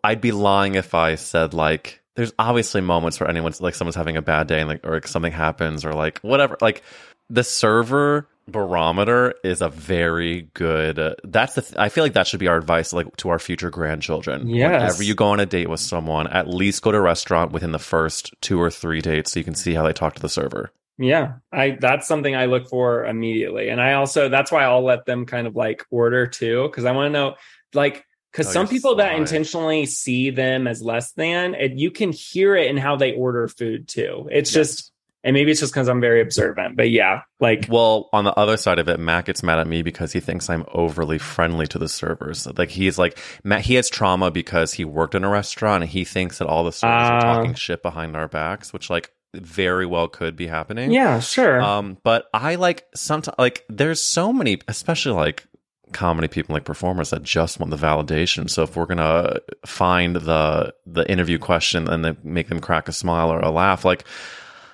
[0.04, 4.18] I'd be lying if I said like there's obviously moments where anyone's like someone's having
[4.18, 6.58] a bad day and like or like, something happens or like whatever.
[6.62, 6.82] Like
[7.30, 11.00] the server barometer is a very good.
[11.00, 11.62] Uh, that's the.
[11.62, 14.48] Th- I feel like that should be our advice, like to our future grandchildren.
[14.48, 14.82] Yes.
[14.82, 17.72] Whenever you go on a date with someone, at least go to a restaurant within
[17.72, 20.30] the first two or three dates, so you can see how they talk to the
[20.30, 20.72] server.
[20.98, 23.70] Yeah, I that's something I look for immediately.
[23.70, 26.92] And I also that's why I'll let them kind of like order too cuz I
[26.92, 27.36] want to know
[27.76, 32.12] like cuz Oh, some people that intentionally see them as less than, and you can
[32.12, 34.28] hear it in how they order food too.
[34.32, 34.92] It's just
[35.28, 36.76] and maybe it's just cuz I'm very observant.
[36.76, 39.84] But yeah, like Well, on the other side of it, Matt gets mad at me
[39.84, 42.48] because he thinks I'm overly friendly to the servers.
[42.58, 46.04] Like he's like Matt, he has trauma because he worked in a restaurant and he
[46.04, 47.34] thinks that all the servers are Ah.
[47.36, 50.90] talking shit behind our backs, which like very well could be happening.
[50.92, 51.62] yeah, sure.
[51.62, 55.46] Um, but I like sometimes like there's so many, especially like
[55.94, 58.50] comedy people like performers that just want the validation.
[58.50, 62.92] So if we're gonna find the the interview question and then make them crack a
[62.92, 64.04] smile or a laugh, like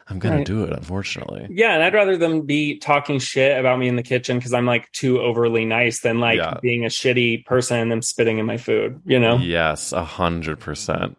[0.10, 0.45] I'm gonna Right.
[0.45, 0.72] do it.
[0.74, 4.54] Unfortunately, Yeah, and I'd rather them be talking shit about me in the kitchen because
[4.54, 6.56] I'm like too overly nice than like Yeah.
[6.62, 9.38] being a shitty person and them spitting in my food, you know?
[9.38, 11.18] Yes, a hundred percent.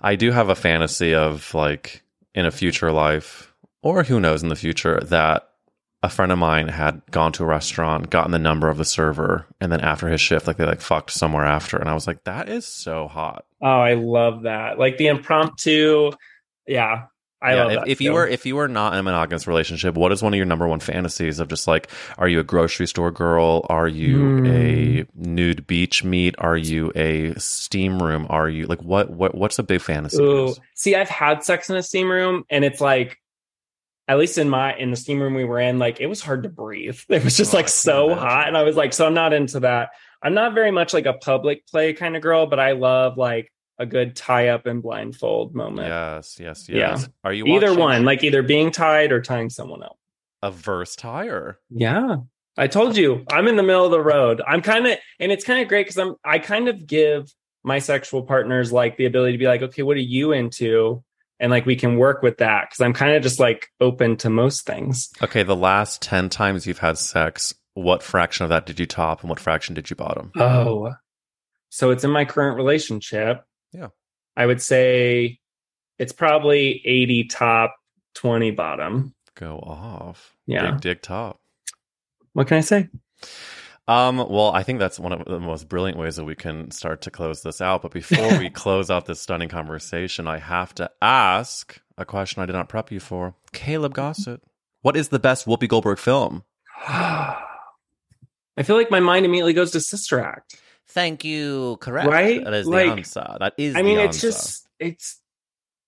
[0.00, 2.02] I do have a fantasy of like
[2.34, 3.52] in a future life,
[3.82, 5.48] or who knows in the future, that
[6.02, 9.46] a friend of mine had gone to a restaurant, gotten the number of the server,
[9.60, 12.22] and then after his shift, like they like fucked somewhere after, and I was like,
[12.24, 13.44] that is so hot.
[13.62, 14.78] Oh, I love that.
[14.78, 16.10] Like the impromptu.
[16.66, 17.04] Yeah.
[17.44, 19.96] I Yeah, love if, if you were if you were not in a monogamous relationship,
[19.96, 22.86] what is one of your number one fantasies of just like, are you a grocery
[22.86, 23.66] store girl?
[23.68, 24.44] Are you Hmm.
[24.46, 26.34] a nude beach meet?
[26.38, 28.26] Are you a steam room?
[28.30, 30.22] Are you like what what what's a big fantasy?
[30.22, 30.54] Ooh.
[30.74, 33.18] See, I've had sex in a steam room and it's like
[34.08, 36.44] at least in my in the steam room we were in, like it was hard
[36.44, 36.98] to breathe.
[37.10, 38.16] It was just Oh, like so imagine.
[38.16, 38.48] hot.
[38.48, 39.90] And I was like, so I'm not into that.
[40.22, 43.52] I'm not very much like a public play kind of girl, but I love like
[43.78, 45.88] a good tie up and blindfold moment.
[45.88, 46.76] Yes, yes, Yeah.
[46.90, 47.08] yes.
[47.24, 49.96] Are you Either one, like either being tied or tying someone up.
[50.42, 51.58] a verse tire?
[51.70, 52.16] Yeah.
[52.56, 54.40] I told you, I'm in the middle of the road.
[54.46, 57.32] I'm kind of, and it's kind of great because I'm, I kind of give
[57.64, 61.02] my sexual partners like the ability to be like, okay, what are you into?
[61.40, 64.30] And like we can work with that because I'm kind of just like open to
[64.30, 65.10] most things.
[65.20, 69.20] Okay, the last ten times you've had sex, what fraction of that did you top,
[69.22, 70.30] and what fraction did you bottom?
[70.38, 70.92] Oh,
[71.70, 73.42] so it's in my current relationship.
[73.74, 73.88] Yeah.
[74.36, 75.38] I would say
[75.98, 77.76] it's probably 80 top,
[78.14, 79.14] 20 bottom.
[79.34, 80.34] Go off.
[80.46, 80.72] Yeah.
[80.72, 81.40] Big dick top.
[82.32, 82.88] What can I say?
[83.86, 87.02] Um, well, I think that's one of the most brilliant ways that we can start
[87.02, 87.82] to close this out.
[87.82, 92.46] But before we close out this stunning conversation, I have to ask a question I
[92.46, 93.34] did not prep you for.
[93.52, 94.42] Caleb Gossett,
[94.82, 96.44] what is the best Whoopi Goldberg film?
[96.86, 100.56] I feel like my mind immediately goes to Sister Act.
[100.88, 101.78] Thank you.
[101.80, 102.08] Correct.
[102.08, 102.44] Right?
[102.44, 103.36] That is Like, the answer.
[103.40, 103.78] That is the answer.
[103.78, 104.30] I mean, it's answer.
[104.30, 105.20] just it's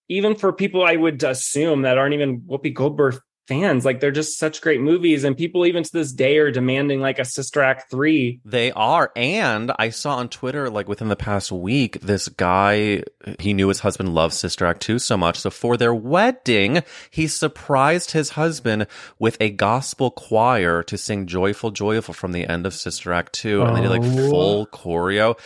[0.08, 3.84] even for people I would assume that aren't even Whoopi Goldberg fans.
[3.84, 7.18] Like they're just such great movies, and people even to this day are demanding like
[7.18, 8.40] a Sister Act three.
[8.44, 9.12] They are.
[9.16, 13.02] And I saw on Twitter, like within the past week, this guy,
[13.38, 15.38] he knew his husband loved Sister Act 2 so much.
[15.38, 18.86] So for their wedding, he surprised his husband
[19.18, 23.62] with a gospel choir to sing Joyful, Joyful from the end of Sister Act 2.
[23.62, 24.30] And they did like Oh.
[24.30, 25.38] full choreo.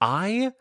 [0.00, 0.52] I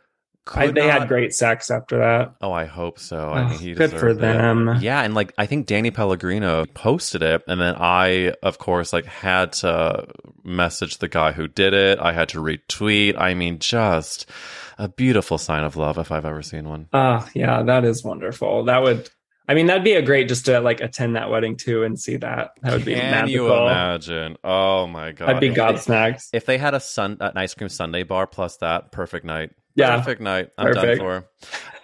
[0.53, 2.35] I, they not- had great sex after that.
[2.41, 3.29] Oh, I hope so.
[3.29, 4.21] I Oh, mean, he good for deserved it.
[4.21, 4.77] them.
[4.81, 9.05] Yeah, and like I think Danny Pellegrino posted it, and then I, of course, like
[9.05, 10.07] had to
[10.43, 11.99] message the guy who did it.
[11.99, 13.17] I had to retweet.
[13.17, 14.29] I mean, just
[14.77, 16.87] a beautiful sign of love if I've ever seen one.
[16.91, 18.65] Oh yeah, that is wonderful.
[18.65, 19.09] That would.
[19.47, 22.15] I mean, that'd be a great just to like attend that wedding too and see
[22.17, 22.51] that.
[22.61, 23.31] That would be Can magical.
[23.47, 24.37] you imagine?
[24.43, 25.29] Oh my god!
[25.29, 26.29] I'd be If- gobsmacked.
[26.33, 29.51] If they had a sun, an ice cream sundae bar plus that, perfect night.
[29.75, 29.97] Yeah.
[29.97, 30.49] perfect night.
[30.57, 30.99] I'm Perfect.
[30.99, 31.29] done for.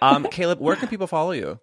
[0.00, 1.58] Um, Caleb, where can people follow you?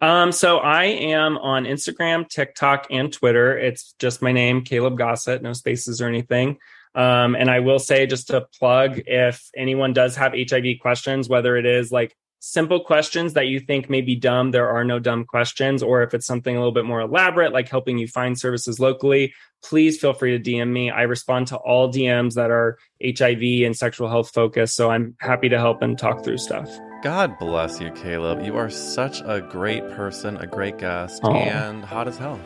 [0.00, 3.58] Um, so I am on Instagram, TikTok, and Twitter.
[3.58, 6.58] It's just my name, Caleb Gossett, no spaces or anything.
[6.94, 11.56] Um, and I will say just to plug if anyone does have HIV questions, whether
[11.56, 15.24] it is like simple questions that you think may be dumb, there are no dumb
[15.24, 18.80] questions, or if it's something a little bit more elaborate, like helping you find services
[18.80, 20.90] locally, please feel free to DM me.
[20.90, 24.74] I respond to all DMs that are HIV and sexual health focused.
[24.74, 26.70] So I'm happy to help and talk through stuff.
[27.02, 28.44] God bless you, Caleb.
[28.44, 31.34] You are such a great person, a great guest, Aw.
[31.34, 32.40] and hot as hell.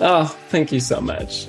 [0.00, 1.48] Oh, thank you so much.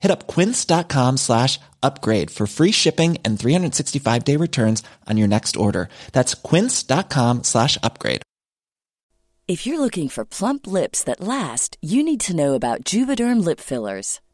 [0.00, 5.56] Hit up quince.com slash upgrade for free shipping and 365 day returns on your next
[5.56, 5.88] order.
[6.12, 8.22] That's quince.com slash upgrade.
[9.48, 13.60] If you're looking for plump lips that last, you need to know about Juvederm lip
[13.60, 14.20] fillers.